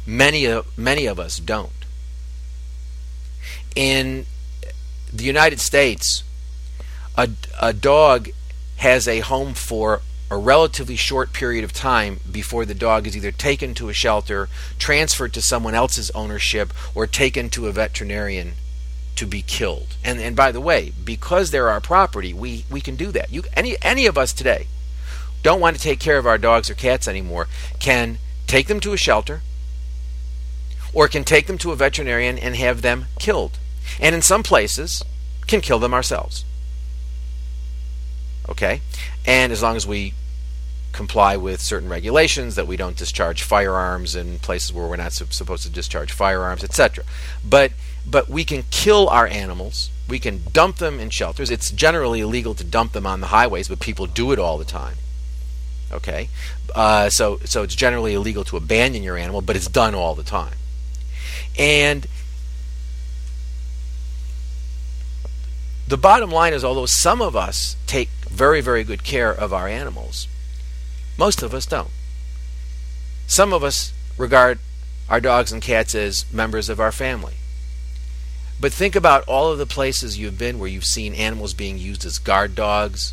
Many 0.04 0.46
of 0.46 0.66
many 0.76 1.06
of 1.06 1.20
us 1.20 1.38
don't 1.38 1.79
in 3.74 4.26
the 5.12 5.24
United 5.24 5.60
States, 5.60 6.22
a, 7.16 7.28
a 7.60 7.72
dog 7.72 8.30
has 8.76 9.06
a 9.06 9.20
home 9.20 9.54
for 9.54 10.00
a 10.30 10.38
relatively 10.38 10.96
short 10.96 11.32
period 11.32 11.64
of 11.64 11.72
time 11.72 12.20
before 12.30 12.64
the 12.64 12.74
dog 12.74 13.06
is 13.06 13.16
either 13.16 13.32
taken 13.32 13.74
to 13.74 13.88
a 13.88 13.92
shelter, 13.92 14.48
transferred 14.78 15.32
to 15.34 15.42
someone 15.42 15.74
else's 15.74 16.10
ownership, 16.12 16.72
or 16.94 17.06
taken 17.06 17.50
to 17.50 17.66
a 17.66 17.72
veterinarian 17.72 18.52
to 19.16 19.26
be 19.26 19.42
killed. 19.42 19.96
And 20.04 20.20
and 20.20 20.36
by 20.36 20.52
the 20.52 20.60
way, 20.60 20.92
because 21.04 21.50
they're 21.50 21.68
our 21.68 21.80
property, 21.80 22.32
we, 22.32 22.64
we 22.70 22.80
can 22.80 22.94
do 22.94 23.10
that. 23.12 23.32
You 23.32 23.42
any 23.54 23.76
any 23.82 24.06
of 24.06 24.16
us 24.16 24.32
today 24.32 24.68
don't 25.42 25.60
want 25.60 25.76
to 25.76 25.82
take 25.82 25.98
care 25.98 26.18
of 26.18 26.26
our 26.26 26.38
dogs 26.38 26.70
or 26.70 26.74
cats 26.74 27.08
anymore 27.08 27.48
can 27.78 28.18
take 28.46 28.66
them 28.68 28.80
to 28.80 28.92
a 28.92 28.96
shelter, 28.96 29.42
or 30.92 31.08
can 31.08 31.24
take 31.24 31.46
them 31.46 31.58
to 31.58 31.72
a 31.72 31.76
veterinarian 31.76 32.38
and 32.38 32.56
have 32.56 32.82
them 32.82 33.06
killed. 33.18 33.58
And 34.00 34.14
in 34.14 34.22
some 34.22 34.42
places, 34.42 35.04
can 35.46 35.60
kill 35.60 35.78
them 35.78 35.94
ourselves. 35.94 36.44
Okay? 38.48 38.80
And 39.26 39.52
as 39.52 39.62
long 39.62 39.76
as 39.76 39.86
we 39.86 40.14
comply 40.92 41.36
with 41.36 41.60
certain 41.60 41.88
regulations 41.88 42.56
that 42.56 42.66
we 42.66 42.76
don't 42.76 42.96
discharge 42.96 43.42
firearms 43.42 44.16
in 44.16 44.38
places 44.40 44.72
where 44.72 44.86
we're 44.86 44.96
not 44.96 45.12
supposed 45.12 45.62
to 45.62 45.70
discharge 45.70 46.12
firearms, 46.12 46.64
etc. 46.64 47.04
But 47.48 47.72
but 48.06 48.28
we 48.28 48.44
can 48.44 48.64
kill 48.70 49.08
our 49.08 49.26
animals. 49.26 49.90
We 50.08 50.18
can 50.18 50.42
dump 50.52 50.76
them 50.76 50.98
in 50.98 51.10
shelters. 51.10 51.50
It's 51.50 51.70
generally 51.70 52.20
illegal 52.20 52.54
to 52.54 52.64
dump 52.64 52.92
them 52.92 53.06
on 53.06 53.20
the 53.20 53.28
highways, 53.28 53.68
but 53.68 53.78
people 53.78 54.06
do 54.06 54.32
it 54.32 54.38
all 54.38 54.58
the 54.58 54.64
time. 54.64 54.96
Okay, 55.92 56.28
uh, 56.74 57.10
so 57.10 57.38
so 57.44 57.62
it's 57.62 57.74
generally 57.74 58.14
illegal 58.14 58.44
to 58.44 58.56
abandon 58.56 59.02
your 59.02 59.16
animal, 59.16 59.42
but 59.42 59.56
it's 59.56 59.68
done 59.68 59.94
all 59.94 60.14
the 60.14 60.22
time. 60.22 60.54
And 61.58 62.06
the 65.88 65.96
bottom 65.96 66.30
line 66.30 66.52
is 66.52 66.64
although 66.64 66.86
some 66.86 67.20
of 67.20 67.34
us 67.34 67.76
take 67.86 68.10
very, 68.28 68.60
very 68.60 68.84
good 68.84 69.02
care 69.02 69.32
of 69.32 69.52
our 69.52 69.66
animals, 69.66 70.28
most 71.18 71.42
of 71.42 71.52
us 71.52 71.66
don't. 71.66 71.90
Some 73.26 73.52
of 73.52 73.62
us 73.62 73.92
regard 74.16 74.58
our 75.08 75.20
dogs 75.20 75.52
and 75.52 75.60
cats 75.60 75.94
as 75.94 76.24
members 76.32 76.68
of 76.68 76.78
our 76.78 76.92
family. 76.92 77.34
But 78.60 78.72
think 78.72 78.94
about 78.94 79.24
all 79.26 79.50
of 79.50 79.58
the 79.58 79.66
places 79.66 80.18
you've 80.18 80.38
been 80.38 80.58
where 80.58 80.68
you've 80.68 80.84
seen 80.84 81.14
animals 81.14 81.54
being 81.54 81.78
used 81.78 82.04
as 82.04 82.18
guard 82.18 82.54
dogs 82.54 83.12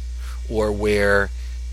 or 0.50 0.72
where 0.72 1.30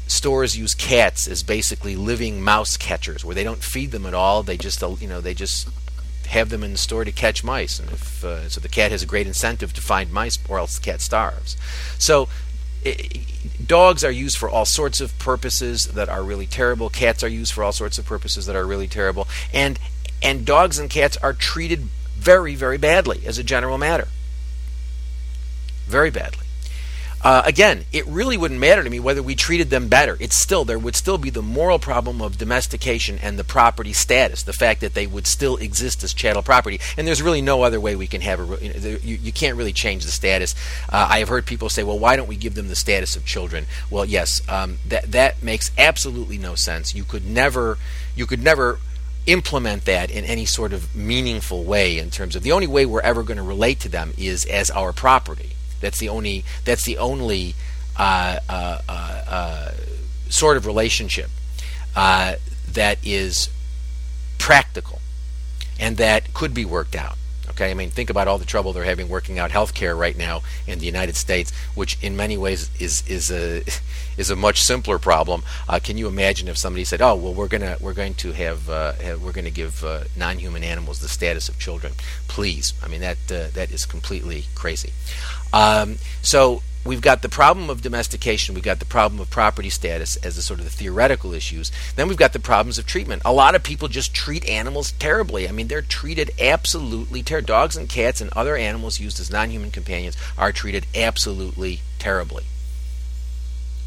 stores 0.06 0.56
use 0.56 0.74
cats 0.74 1.26
as 1.26 1.42
basically 1.42 1.96
living 1.96 2.42
mouse 2.42 2.76
catchers 2.76 3.24
where 3.24 3.34
they 3.34 3.44
don't 3.44 3.62
feed 3.62 3.90
them 3.90 4.04
at 4.04 4.12
all 4.12 4.42
they 4.42 4.56
just 4.56 4.82
you 5.00 5.08
know 5.08 5.20
they 5.20 5.32
just 5.32 5.68
have 6.26 6.48
them 6.48 6.62
in 6.62 6.72
the 6.72 6.78
store 6.78 7.04
to 7.04 7.12
catch 7.12 7.44
mice, 7.44 7.78
and 7.78 7.90
if 7.90 8.24
uh, 8.24 8.48
so, 8.48 8.60
the 8.60 8.68
cat 8.68 8.90
has 8.90 9.02
a 9.02 9.06
great 9.06 9.26
incentive 9.26 9.72
to 9.74 9.80
find 9.80 10.12
mice, 10.12 10.38
or 10.48 10.58
else 10.58 10.78
the 10.78 10.84
cat 10.84 11.00
starves. 11.00 11.56
So. 11.98 12.28
It, 12.86 13.66
dogs 13.66 14.04
are 14.04 14.10
used 14.10 14.36
for 14.36 14.46
all 14.46 14.66
sorts 14.66 15.00
of 15.00 15.18
purposes 15.18 15.92
that 15.92 16.10
are 16.10 16.22
really 16.22 16.46
terrible. 16.46 16.90
Cats 16.90 17.24
are 17.24 17.28
used 17.28 17.54
for 17.54 17.64
all 17.64 17.72
sorts 17.72 17.96
of 17.96 18.04
purposes 18.04 18.44
that 18.44 18.54
are 18.56 18.66
really 18.66 18.88
terrible. 18.88 19.26
And 19.54 19.78
and 20.22 20.44
dogs 20.44 20.78
and 20.78 20.90
cats 20.90 21.16
are 21.18 21.32
treated 21.32 21.88
very, 22.16 22.54
very 22.54 22.78
badly 22.78 23.22
as 23.26 23.38
a 23.38 23.44
general 23.44 23.78
matter. 23.78 24.08
Very 25.86 26.10
badly. 26.10 26.43
Uh, 27.24 27.42
again, 27.46 27.86
it 27.90 28.06
really 28.06 28.36
wouldn't 28.36 28.60
matter 28.60 28.84
to 28.84 28.90
me 28.90 29.00
whether 29.00 29.22
we 29.22 29.34
treated 29.34 29.70
them 29.70 29.88
better. 29.88 30.18
It's 30.20 30.36
still 30.36 30.66
there 30.66 30.78
would 30.78 30.94
still 30.94 31.16
be 31.16 31.30
the 31.30 31.40
moral 31.40 31.78
problem 31.78 32.20
of 32.20 32.36
domestication 32.36 33.18
and 33.22 33.38
the 33.38 33.44
property 33.44 33.94
status, 33.94 34.42
the 34.42 34.52
fact 34.52 34.82
that 34.82 34.92
they 34.92 35.06
would 35.06 35.26
still 35.26 35.56
exist 35.56 36.04
as 36.04 36.12
chattel 36.12 36.42
property. 36.42 36.80
And 36.98 37.06
there's 37.06 37.22
really 37.22 37.40
no 37.40 37.62
other 37.62 37.80
way 37.80 37.96
we 37.96 38.06
can 38.06 38.20
have 38.20 38.40
a. 38.40 39.00
You, 39.02 39.16
you 39.16 39.32
can't 39.32 39.56
really 39.56 39.72
change 39.72 40.04
the 40.04 40.10
status. 40.10 40.54
Uh, 40.90 41.08
I 41.10 41.20
have 41.20 41.30
heard 41.30 41.46
people 41.46 41.70
say, 41.70 41.82
"Well, 41.82 41.98
why 41.98 42.14
don't 42.14 42.28
we 42.28 42.36
give 42.36 42.56
them 42.56 42.68
the 42.68 42.76
status 42.76 43.16
of 43.16 43.24
children?" 43.24 43.64
Well, 43.88 44.04
yes, 44.04 44.46
um, 44.46 44.80
that 44.86 45.10
that 45.12 45.42
makes 45.42 45.70
absolutely 45.78 46.36
no 46.36 46.54
sense. 46.54 46.94
You 46.94 47.04
could 47.04 47.24
never, 47.24 47.78
you 48.14 48.26
could 48.26 48.42
never 48.42 48.80
implement 49.26 49.86
that 49.86 50.10
in 50.10 50.24
any 50.26 50.44
sort 50.44 50.74
of 50.74 50.94
meaningful 50.94 51.64
way 51.64 51.98
in 51.98 52.10
terms 52.10 52.36
of 52.36 52.42
the 52.42 52.52
only 52.52 52.66
way 52.66 52.84
we're 52.84 53.00
ever 53.00 53.22
going 53.22 53.38
to 53.38 53.42
relate 53.42 53.80
to 53.80 53.88
them 53.88 54.12
is 54.18 54.44
as 54.44 54.70
our 54.70 54.92
property. 54.92 55.53
That's 55.80 55.98
the 55.98 56.08
only 56.08 56.44
that's 56.64 56.84
the 56.84 56.98
only 56.98 57.54
uh, 57.96 58.40
uh, 58.48 58.80
uh, 58.88 59.22
uh 59.26 59.70
sort 60.28 60.56
of 60.56 60.66
relationship 60.66 61.30
uh, 61.94 62.34
that 62.72 62.98
is 63.04 63.50
practical 64.38 65.00
and 65.78 65.96
that 65.96 66.34
could 66.34 66.54
be 66.54 66.64
worked 66.64 66.96
out. 66.96 67.16
Okay, 67.50 67.70
I 67.70 67.74
mean, 67.74 67.90
think 67.90 68.10
about 68.10 68.26
all 68.26 68.38
the 68.38 68.44
trouble 68.44 68.72
they're 68.72 68.84
having 68.84 69.08
working 69.08 69.38
out 69.38 69.52
healthcare 69.52 69.96
right 69.96 70.16
now 70.16 70.42
in 70.66 70.80
the 70.80 70.86
United 70.86 71.14
States, 71.14 71.52
which 71.76 71.96
in 72.02 72.16
many 72.16 72.36
ways 72.36 72.68
is 72.80 73.06
is 73.06 73.30
a 73.30 73.62
is 74.16 74.28
a 74.30 74.34
much 74.34 74.62
simpler 74.62 74.98
problem. 74.98 75.44
Uh, 75.68 75.78
can 75.78 75.96
you 75.96 76.08
imagine 76.08 76.48
if 76.48 76.58
somebody 76.58 76.84
said, 76.84 77.00
"Oh, 77.00 77.14
well, 77.14 77.32
we're 77.32 77.48
gonna 77.48 77.76
we're 77.80 77.92
going 77.92 78.14
to 78.14 78.32
have, 78.32 78.68
uh, 78.68 78.94
have 78.94 79.22
we're 79.22 79.32
going 79.32 79.44
to 79.44 79.52
give 79.52 79.84
uh, 79.84 80.04
non-human 80.16 80.64
animals 80.64 80.98
the 80.98 81.08
status 81.08 81.48
of 81.48 81.58
children"? 81.58 81.92
Please, 82.26 82.72
I 82.82 82.88
mean 82.88 83.02
that 83.02 83.18
uh, 83.30 83.48
that 83.54 83.70
is 83.70 83.86
completely 83.86 84.46
crazy. 84.56 84.92
Um, 85.54 85.98
so 86.20 86.62
we've 86.84 87.00
got 87.00 87.22
the 87.22 87.28
problem 87.28 87.70
of 87.70 87.80
domestication, 87.80 88.56
we've 88.56 88.64
got 88.64 88.80
the 88.80 88.84
problem 88.84 89.20
of 89.20 89.30
property 89.30 89.70
status 89.70 90.16
as 90.16 90.34
the 90.34 90.42
sort 90.42 90.58
of 90.58 90.64
the 90.64 90.70
theoretical 90.70 91.32
issues. 91.32 91.70
Then 91.94 92.08
we've 92.08 92.16
got 92.16 92.32
the 92.32 92.40
problems 92.40 92.76
of 92.76 92.86
treatment. 92.86 93.22
A 93.24 93.32
lot 93.32 93.54
of 93.54 93.62
people 93.62 93.86
just 93.86 94.12
treat 94.12 94.48
animals 94.48 94.90
terribly. 94.92 95.48
I 95.48 95.52
mean, 95.52 95.68
they're 95.68 95.80
treated 95.80 96.32
absolutely 96.40 97.22
terribly. 97.22 97.46
Dogs 97.46 97.76
and 97.76 97.88
cats 97.88 98.20
and 98.20 98.32
other 98.32 98.56
animals 98.56 98.98
used 98.98 99.20
as 99.20 99.30
non-human 99.30 99.70
companions 99.70 100.16
are 100.36 100.50
treated 100.50 100.86
absolutely 100.92 101.82
terribly. 102.00 102.42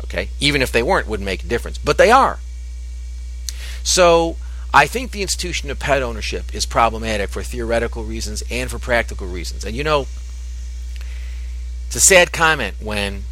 Okay, 0.06 0.30
even 0.40 0.62
if 0.62 0.72
they 0.72 0.84
weren't, 0.84 1.08
wouldn't 1.08 1.26
make 1.26 1.44
a 1.44 1.48
difference, 1.48 1.78
but 1.78 1.98
they 1.98 2.12
are. 2.12 2.40
So. 3.84 4.38
I 4.74 4.86
think 4.86 5.12
the 5.12 5.22
institution 5.22 5.72
of 5.72 5.80
pet 5.80 6.04
ownership 6.04 6.54
is 6.54 6.66
problematic 6.66 7.30
for 7.30 7.42
theoretical 7.42 8.04
reasons 8.04 8.44
and 8.52 8.70
for 8.70 8.78
practical 8.78 9.26
reasons. 9.26 9.64
And 9.64 9.74
you 9.74 9.84
know, 9.84 10.08
it's 11.88 11.96
a 11.96 12.00
sad 12.02 12.32
comment 12.32 12.76
when 12.80 13.24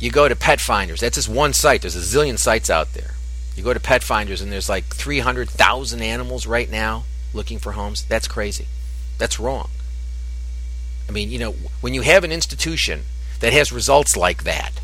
you 0.00 0.10
go 0.10 0.28
to 0.28 0.34
Pet 0.34 0.60
Finders. 0.60 1.00
That's 1.00 1.16
just 1.16 1.28
one 1.28 1.52
site. 1.52 1.82
There's 1.82 1.94
a 1.94 1.98
zillion 1.98 2.38
sites 2.38 2.70
out 2.70 2.94
there. 2.94 3.12
You 3.54 3.62
go 3.62 3.74
to 3.74 3.80
Pet 3.80 4.02
Finders 4.02 4.40
and 4.40 4.50
there's 4.50 4.68
like 4.68 4.84
300,000 4.86 6.02
animals 6.02 6.46
right 6.46 6.70
now 6.70 7.04
looking 7.34 7.58
for 7.58 7.72
homes. 7.72 8.04
That's 8.04 8.26
crazy. 8.26 8.66
That's 9.18 9.38
wrong. 9.38 9.68
I 11.08 11.12
mean, 11.12 11.30
you 11.30 11.38
know, 11.38 11.52
when 11.82 11.92
you 11.92 12.00
have 12.00 12.24
an 12.24 12.32
institution 12.32 13.02
that 13.40 13.52
has 13.52 13.72
results 13.72 14.16
like 14.16 14.44
that, 14.44 14.80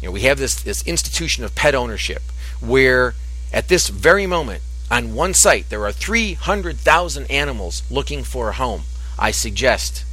you 0.00 0.08
know, 0.08 0.12
we 0.12 0.20
have 0.20 0.38
this, 0.38 0.62
this 0.62 0.86
institution 0.86 1.42
of 1.42 1.54
pet 1.54 1.74
ownership 1.74 2.22
where 2.60 3.14
at 3.52 3.68
this 3.68 3.88
very 3.88 4.26
moment 4.26 4.62
on 4.90 5.14
one 5.14 5.34
site 5.34 5.68
there 5.68 5.84
are 5.84 5.92
300,000 5.92 7.30
animals 7.30 7.82
looking 7.90 8.22
for 8.22 8.50
a 8.50 8.52
home. 8.52 8.82
I 9.18 9.32
suggest 9.32 10.04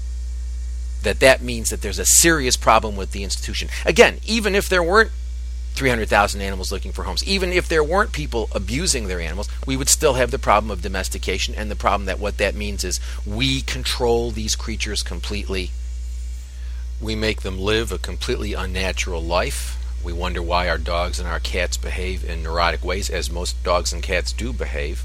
that 1.04 1.20
that 1.20 1.42
means 1.42 1.70
that 1.70 1.82
there's 1.82 2.00
a 2.00 2.06
serious 2.06 2.58
problem 2.58 2.96
with 2.96 3.12
the 3.12 3.24
institution. 3.24 3.70
Again, 3.86 4.20
even 4.26 4.56
if 4.56 4.68
there 4.68 4.84
weren't 4.84 5.12
300,000 5.76 6.42
animals 6.42 6.72
looking 6.72 6.92
for 6.92 7.04
homes, 7.04 7.24
even 7.24 7.52
if 7.52 7.68
there 7.68 7.84
weren't 7.84 8.12
people 8.12 8.50
abusing 8.54 9.08
their 9.08 9.20
animals, 9.20 9.50
we 9.66 9.76
would 9.76 9.90
still 9.90 10.14
have 10.14 10.32
the 10.32 10.40
problem 10.40 10.70
of 10.70 10.82
domestication 10.82 11.56
and 11.56 11.70
the 11.70 11.76
problem 11.76 12.06
that 12.06 12.20
what 12.20 12.38
that 12.38 12.56
means 12.56 12.84
is 12.84 13.00
we 13.26 13.62
control 13.62 14.32
these 14.32 14.56
creatures 14.56 15.02
completely. 15.02 15.72
We 17.02 17.16
make 17.16 17.42
them 17.42 17.60
live 17.60 17.92
a 17.92 17.98
completely 17.98 18.54
unnatural 18.54 19.22
life. 19.22 19.80
We 20.04 20.14
wonder 20.14 20.42
why 20.42 20.70
our 20.70 20.78
dogs 20.78 21.20
and 21.20 21.28
our 21.28 21.40
cats 21.40 21.76
behave 21.76 22.24
in 22.24 22.44
neurotic 22.44 22.84
ways, 22.84 23.10
as 23.10 23.32
most 23.32 23.62
dogs 23.64 23.92
and 23.92 24.04
cats 24.04 24.32
do 24.32 24.54
behave. 24.54 25.04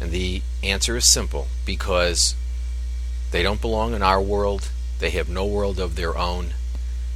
And 0.00 0.10
the 0.10 0.42
answer 0.62 0.96
is 0.96 1.12
simple 1.12 1.48
because 1.66 2.34
they 3.30 3.42
don't 3.42 3.60
belong 3.60 3.94
in 3.94 4.02
our 4.02 4.20
world 4.20 4.70
they 5.02 5.10
have 5.10 5.28
no 5.28 5.44
world 5.44 5.80
of 5.80 5.96
their 5.96 6.16
own. 6.16 6.54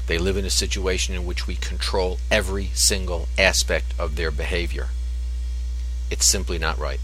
They 0.09 0.18
live 0.18 0.37
in 0.37 0.44
a 0.44 0.51
situation 0.51 1.14
in 1.14 1.25
which 1.25 1.46
we 1.46 1.55
control 1.55 2.18
every 2.33 2.70
single 2.75 3.29
aspect 3.38 3.94
of 3.96 4.16
their 4.16 4.33
behavior. 4.33 4.88
It's 6.11 6.27
simply 6.27 6.59
not 6.59 6.79
right. 6.79 6.99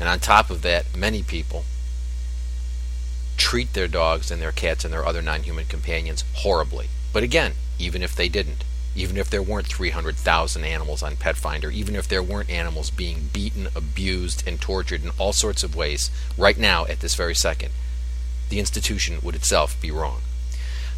And 0.00 0.08
on 0.08 0.18
top 0.18 0.50
of 0.50 0.62
that, 0.62 0.96
many 0.96 1.22
people 1.22 1.64
treat 3.36 3.72
their 3.72 3.86
dogs 3.86 4.32
and 4.32 4.42
their 4.42 4.50
cats 4.50 4.84
and 4.84 4.92
their 4.92 5.06
other 5.06 5.22
non 5.22 5.44
human 5.44 5.66
companions 5.66 6.24
horribly. 6.34 6.88
But 7.12 7.22
again, 7.22 7.52
even 7.78 8.02
if 8.02 8.16
they 8.16 8.28
didn't, 8.28 8.64
even 8.96 9.16
if 9.16 9.30
there 9.30 9.42
weren't 9.42 9.68
300,000 9.68 10.64
animals 10.64 11.04
on 11.04 11.14
Petfinder, 11.14 11.72
even 11.72 11.94
if 11.94 12.08
there 12.08 12.22
weren't 12.22 12.50
animals 12.50 12.90
being 12.90 13.30
beaten, 13.32 13.68
abused, 13.76 14.42
and 14.44 14.60
tortured 14.60 15.04
in 15.04 15.10
all 15.18 15.32
sorts 15.32 15.62
of 15.62 15.76
ways 15.76 16.10
right 16.36 16.58
now 16.58 16.84
at 16.86 16.98
this 16.98 17.14
very 17.14 17.34
second, 17.34 17.72
the 18.52 18.60
institution 18.60 19.18
would 19.22 19.34
itself 19.34 19.80
be 19.80 19.90
wrong. 19.90 20.20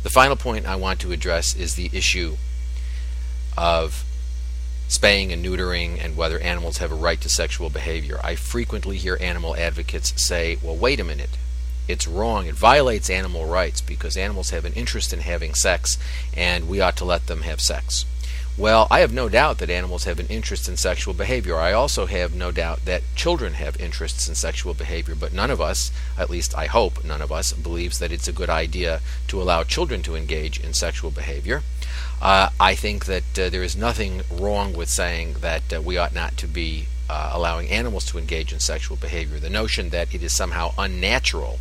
The 0.02 0.10
final 0.10 0.34
point 0.34 0.66
I 0.66 0.74
want 0.74 0.98
to 1.00 1.12
address 1.12 1.54
is 1.54 1.76
the 1.76 1.88
issue 1.92 2.36
of 3.56 4.04
spaying 4.88 5.32
and 5.32 5.42
neutering 5.42 6.04
and 6.04 6.16
whether 6.16 6.40
animals 6.40 6.78
have 6.78 6.90
a 6.90 6.96
right 6.96 7.20
to 7.20 7.28
sexual 7.28 7.70
behavior. 7.70 8.18
I 8.24 8.34
frequently 8.34 8.96
hear 8.96 9.16
animal 9.20 9.54
advocates 9.54 10.12
say, 10.16 10.58
well, 10.64 10.74
wait 10.74 10.98
a 10.98 11.04
minute. 11.04 11.38
It's 11.86 12.08
wrong. 12.08 12.46
It 12.46 12.56
violates 12.56 13.08
animal 13.08 13.46
rights 13.46 13.80
because 13.80 14.16
animals 14.16 14.50
have 14.50 14.64
an 14.64 14.72
interest 14.72 15.12
in 15.12 15.20
having 15.20 15.54
sex 15.54 15.96
and 16.36 16.68
we 16.68 16.80
ought 16.80 16.96
to 16.96 17.04
let 17.04 17.28
them 17.28 17.42
have 17.42 17.60
sex. 17.60 18.04
Well, 18.56 18.86
I 18.88 19.00
have 19.00 19.12
no 19.12 19.28
doubt 19.28 19.58
that 19.58 19.68
animals 19.68 20.04
have 20.04 20.20
an 20.20 20.28
interest 20.28 20.68
in 20.68 20.76
sexual 20.76 21.12
behavior. 21.12 21.56
I 21.56 21.72
also 21.72 22.06
have 22.06 22.36
no 22.36 22.52
doubt 22.52 22.84
that 22.84 23.02
children 23.16 23.54
have 23.54 23.80
interests 23.80 24.28
in 24.28 24.36
sexual 24.36 24.74
behavior, 24.74 25.16
but 25.16 25.32
none 25.32 25.50
of 25.50 25.60
us, 25.60 25.90
at 26.16 26.30
least 26.30 26.56
I 26.56 26.66
hope 26.66 27.02
none 27.02 27.20
of 27.20 27.32
us, 27.32 27.52
believes 27.52 27.98
that 27.98 28.12
it's 28.12 28.28
a 28.28 28.32
good 28.32 28.48
idea 28.48 29.00
to 29.26 29.42
allow 29.42 29.64
children 29.64 30.02
to 30.02 30.14
engage 30.14 30.60
in 30.60 30.72
sexual 30.72 31.10
behavior. 31.10 31.62
Uh, 32.22 32.50
I 32.60 32.76
think 32.76 33.06
that 33.06 33.36
uh, 33.36 33.48
there 33.48 33.64
is 33.64 33.74
nothing 33.74 34.22
wrong 34.30 34.72
with 34.72 34.88
saying 34.88 35.34
that 35.40 35.72
uh, 35.72 35.82
we 35.82 35.98
ought 35.98 36.14
not 36.14 36.36
to 36.36 36.46
be 36.46 36.86
uh, 37.10 37.30
allowing 37.34 37.68
animals 37.70 38.04
to 38.06 38.18
engage 38.18 38.52
in 38.52 38.60
sexual 38.60 38.96
behavior. 38.96 39.40
The 39.40 39.50
notion 39.50 39.90
that 39.90 40.14
it 40.14 40.22
is 40.22 40.32
somehow 40.32 40.74
unnatural 40.78 41.58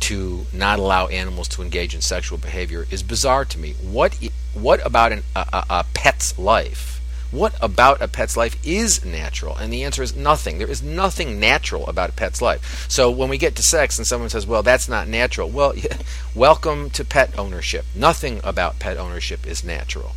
to 0.00 0.46
not 0.52 0.78
allow 0.78 1.06
animals 1.06 1.48
to 1.48 1.62
engage 1.62 1.94
in 1.94 2.00
sexual 2.00 2.38
behavior 2.38 2.86
is 2.90 3.02
bizarre 3.02 3.44
to 3.46 3.58
me. 3.58 3.74
What 3.82 4.18
what 4.52 4.84
about 4.86 5.12
an, 5.12 5.22
a, 5.34 5.64
a 5.70 5.86
pet's 5.94 6.38
life? 6.38 7.00
What 7.30 7.54
about 7.60 8.00
a 8.00 8.06
pet's 8.06 8.36
life 8.36 8.56
is 8.64 9.04
natural? 9.04 9.56
And 9.56 9.72
the 9.72 9.82
answer 9.82 10.02
is 10.02 10.14
nothing. 10.14 10.58
There 10.58 10.70
is 10.70 10.82
nothing 10.82 11.40
natural 11.40 11.86
about 11.88 12.10
a 12.10 12.12
pet's 12.12 12.40
life. 12.40 12.86
So 12.88 13.10
when 13.10 13.28
we 13.28 13.38
get 13.38 13.56
to 13.56 13.62
sex 13.62 13.98
and 13.98 14.06
someone 14.06 14.30
says, 14.30 14.46
"Well, 14.46 14.62
that's 14.62 14.88
not 14.88 15.08
natural," 15.08 15.50
well, 15.50 15.74
welcome 16.34 16.90
to 16.90 17.04
pet 17.04 17.36
ownership. 17.38 17.86
Nothing 17.94 18.40
about 18.44 18.78
pet 18.78 18.96
ownership 18.96 19.46
is 19.46 19.64
natural. 19.64 20.12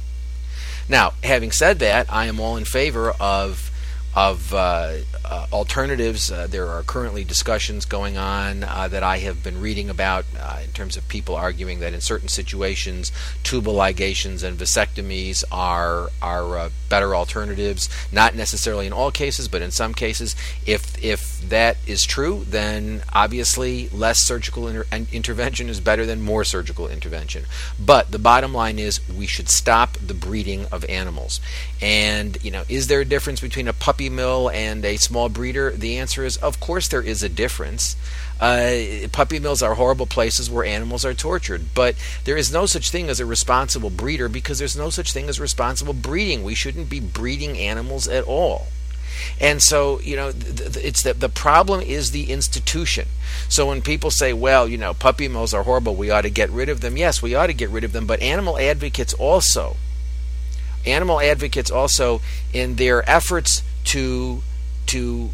Now, 0.89 1.13
having 1.23 1.51
said 1.51 1.79
that, 1.79 2.11
I 2.11 2.27
am 2.27 2.39
all 2.39 2.55
in 2.55 2.65
favor 2.65 3.11
of 3.19 3.71
of 4.17 4.51
uh, 4.51 4.95
uh, 5.23 5.45
alternatives. 5.53 6.31
Uh, 6.31 6.47
there 6.47 6.67
are 6.69 6.81
currently 6.81 7.23
discussions 7.23 7.85
going 7.85 8.17
on 8.17 8.63
uh, 8.63 8.87
that 8.87 9.03
I 9.03 9.19
have 9.19 9.43
been 9.43 9.61
reading 9.61 9.91
about 9.91 10.25
uh, 10.39 10.57
in 10.63 10.71
terms 10.71 10.97
of 10.97 11.07
people 11.07 11.35
arguing 11.35 11.81
that 11.81 11.93
in 11.93 12.01
certain 12.01 12.27
situations, 12.27 13.11
tubal 13.43 13.75
ligations 13.75 14.41
and 14.41 14.57
vasectomies 14.57 15.43
are 15.51 16.09
are 16.19 16.57
uh, 16.57 16.69
better 16.89 17.13
alternatives. 17.13 17.89
Not 18.11 18.33
necessarily 18.33 18.87
in 18.87 18.93
all 18.93 19.11
cases, 19.11 19.47
but 19.47 19.61
in 19.61 19.69
some 19.69 19.93
cases. 19.93 20.35
If 20.65 20.97
if 21.03 21.47
that 21.47 21.77
is 21.85 22.03
true, 22.03 22.43
then 22.49 23.03
obviously 23.13 23.87
less 23.89 24.23
surgical 24.23 24.67
inter- 24.67 24.87
intervention 25.13 25.69
is 25.69 25.79
better 25.79 26.07
than 26.07 26.21
more 26.21 26.43
surgical 26.43 26.87
intervention. 26.87 27.45
But 27.79 28.09
the 28.11 28.17
bottom 28.17 28.51
line 28.51 28.79
is 28.79 28.99
we 29.07 29.27
should 29.27 29.47
stop 29.47 29.96
the 30.07 30.13
breeding 30.13 30.65
of 30.71 30.85
animals. 30.85 31.39
And 31.81 32.37
you 32.43 32.51
know, 32.51 32.63
is 32.69 32.87
there 32.87 33.01
a 33.01 33.05
difference 33.05 33.41
between 33.41 33.67
a 33.67 33.73
puppy 33.73 34.09
mill 34.09 34.49
and 34.49 34.83
a 34.85 34.97
small 34.97 35.29
breeder? 35.29 35.71
The 35.71 35.97
answer 35.97 36.23
is, 36.23 36.37
of 36.37 36.59
course, 36.59 36.87
there 36.87 37.01
is 37.01 37.23
a 37.23 37.29
difference. 37.29 37.95
Uh, 38.39 39.07
puppy 39.11 39.39
mills 39.39 39.63
are 39.63 39.75
horrible 39.75 40.05
places 40.05 40.49
where 40.49 40.63
animals 40.63 41.03
are 41.03 41.13
tortured, 41.13 41.73
but 41.73 41.95
there 42.23 42.37
is 42.37 42.51
no 42.51 42.65
such 42.65 42.91
thing 42.91 43.09
as 43.09 43.19
a 43.19 43.25
responsible 43.25 43.89
breeder 43.89 44.29
because 44.29 44.59
there's 44.59 44.77
no 44.77 44.89
such 44.89 45.11
thing 45.11 45.27
as 45.27 45.39
responsible 45.39 45.93
breeding. 45.93 46.43
We 46.43 46.53
shouldn't 46.53 46.89
be 46.89 46.99
breeding 46.99 47.57
animals 47.57 48.07
at 48.07 48.23
all. 48.25 48.67
And 49.39 49.61
so, 49.61 49.99
you 50.01 50.15
know, 50.15 50.31
it's 50.35 51.03
that 51.03 51.19
the 51.19 51.29
problem 51.29 51.81
is 51.81 52.11
the 52.11 52.31
institution. 52.31 53.07
So 53.49 53.67
when 53.67 53.81
people 53.81 54.11
say, 54.11 54.33
well, 54.33 54.67
you 54.67 54.77
know, 54.77 54.93
puppy 54.93 55.27
mills 55.27 55.53
are 55.53 55.63
horrible, 55.63 55.95
we 55.95 56.11
ought 56.11 56.21
to 56.21 56.29
get 56.29 56.49
rid 56.49 56.69
of 56.69 56.81
them. 56.81 56.97
Yes, 56.97 57.21
we 57.21 57.35
ought 57.35 57.47
to 57.47 57.53
get 57.53 57.69
rid 57.69 57.83
of 57.83 57.91
them, 57.93 58.05
but 58.05 58.21
animal 58.21 58.57
advocates 58.57 59.13
also 59.15 59.77
animal 60.87 61.19
advocates 61.21 61.71
also 61.71 62.21
in 62.53 62.75
their 62.75 63.07
efforts 63.09 63.63
to 63.85 64.41
to 64.87 65.29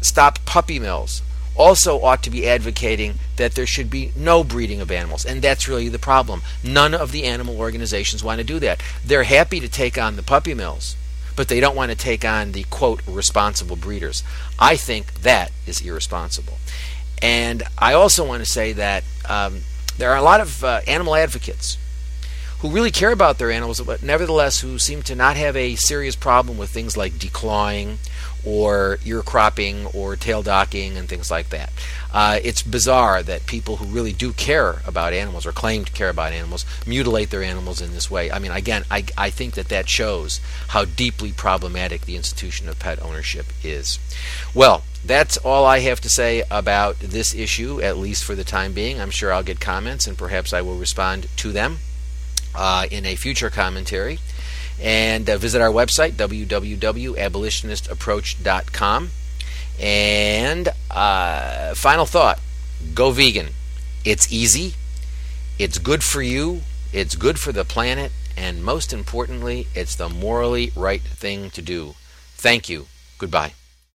stop 0.00 0.44
puppy 0.44 0.78
mills 0.78 1.22
also 1.56 2.00
ought 2.00 2.22
to 2.22 2.30
be 2.30 2.48
advocating 2.48 3.14
that 3.36 3.54
there 3.54 3.66
should 3.66 3.90
be 3.90 4.12
no 4.16 4.42
breeding 4.42 4.80
of 4.80 4.90
animals. 4.90 5.24
And 5.24 5.40
that's 5.40 5.68
really 5.68 5.88
the 5.88 5.98
problem. 5.98 6.42
None 6.62 6.94
of 6.94 7.12
the 7.12 7.24
animal 7.24 7.58
organizations 7.58 8.24
want 8.24 8.38
to 8.38 8.44
do 8.44 8.58
that. 8.60 8.82
They're 9.04 9.24
happy 9.24 9.60
to 9.60 9.68
take 9.68 9.96
on 9.96 10.16
the 10.16 10.22
puppy 10.22 10.54
mills, 10.54 10.96
but 11.36 11.48
they 11.48 11.60
don't 11.60 11.76
want 11.76 11.90
to 11.90 11.96
take 11.96 12.24
on 12.24 12.52
the 12.52 12.64
quote 12.64 13.02
responsible 13.06 13.76
breeders. 13.76 14.22
I 14.58 14.76
think 14.76 15.22
that 15.22 15.52
is 15.66 15.80
irresponsible. 15.80 16.58
And 17.22 17.62
I 17.78 17.94
also 17.94 18.26
want 18.26 18.44
to 18.44 18.50
say 18.50 18.72
that 18.72 19.04
um, 19.28 19.60
there 19.96 20.10
are 20.10 20.18
a 20.18 20.22
lot 20.22 20.40
of 20.40 20.64
uh, 20.64 20.80
animal 20.86 21.14
advocates 21.14 21.78
who 22.60 22.70
really 22.70 22.90
care 22.90 23.12
about 23.12 23.38
their 23.38 23.50
animals, 23.50 23.80
but 23.80 24.02
nevertheless 24.02 24.60
who 24.60 24.78
seem 24.78 25.02
to 25.02 25.14
not 25.14 25.36
have 25.36 25.56
a 25.56 25.74
serious 25.76 26.16
problem 26.16 26.56
with 26.56 26.70
things 26.70 26.96
like 26.96 27.12
declawing 27.14 27.98
or 28.44 28.98
ear 29.04 29.22
cropping 29.22 29.86
or 29.86 30.16
tail 30.16 30.42
docking 30.42 30.96
and 30.96 31.08
things 31.08 31.30
like 31.30 31.48
that. 31.50 31.72
Uh, 32.12 32.38
it's 32.42 32.62
bizarre 32.62 33.22
that 33.22 33.46
people 33.46 33.76
who 33.76 33.86
really 33.86 34.12
do 34.12 34.32
care 34.32 34.82
about 34.86 35.12
animals 35.12 35.46
or 35.46 35.52
claim 35.52 35.84
to 35.84 35.92
care 35.92 36.10
about 36.10 36.32
animals 36.32 36.64
mutilate 36.86 37.30
their 37.30 37.42
animals 37.42 37.80
in 37.80 37.92
this 37.92 38.10
way. 38.10 38.30
I 38.30 38.38
mean, 38.38 38.52
again, 38.52 38.84
I, 38.90 39.04
I 39.16 39.30
think 39.30 39.54
that 39.54 39.68
that 39.68 39.88
shows 39.88 40.40
how 40.68 40.84
deeply 40.84 41.32
problematic 41.32 42.02
the 42.02 42.16
institution 42.16 42.68
of 42.68 42.78
pet 42.78 43.02
ownership 43.02 43.46
is. 43.62 43.98
Well, 44.54 44.84
that's 45.04 45.36
all 45.38 45.64
I 45.64 45.80
have 45.80 46.00
to 46.02 46.08
say 46.08 46.44
about 46.50 46.98
this 47.00 47.34
issue, 47.34 47.80
at 47.80 47.98
least 47.98 48.24
for 48.24 48.34
the 48.34 48.44
time 48.44 48.72
being. 48.72 49.00
I'm 49.00 49.10
sure 49.10 49.32
I'll 49.32 49.42
get 49.42 49.60
comments 49.60 50.06
and 50.06 50.16
perhaps 50.16 50.52
I 50.52 50.62
will 50.62 50.76
respond 50.76 51.28
to 51.38 51.52
them 51.52 51.78
uh, 52.54 52.86
in 52.90 53.06
a 53.06 53.16
future 53.16 53.50
commentary. 53.50 54.18
And 54.80 55.28
uh, 55.30 55.36
visit 55.38 55.60
our 55.60 55.70
website, 55.70 56.12
www.abolitionistapproach.com. 56.12 59.10
And 59.80 60.68
uh, 60.90 61.74
final 61.74 62.06
thought 62.06 62.38
go 62.92 63.10
vegan. 63.10 63.48
It's 64.04 64.32
easy, 64.32 64.74
it's 65.58 65.78
good 65.78 66.04
for 66.04 66.22
you, 66.22 66.62
it's 66.92 67.16
good 67.16 67.38
for 67.38 67.52
the 67.52 67.64
planet, 67.64 68.12
and 68.36 68.62
most 68.62 68.92
importantly, 68.92 69.66
it's 69.74 69.96
the 69.96 70.08
morally 70.08 70.72
right 70.76 71.02
thing 71.02 71.50
to 71.50 71.62
do. 71.62 71.94
Thank 72.36 72.68
you. 72.68 72.86
Goodbye. 73.18 73.54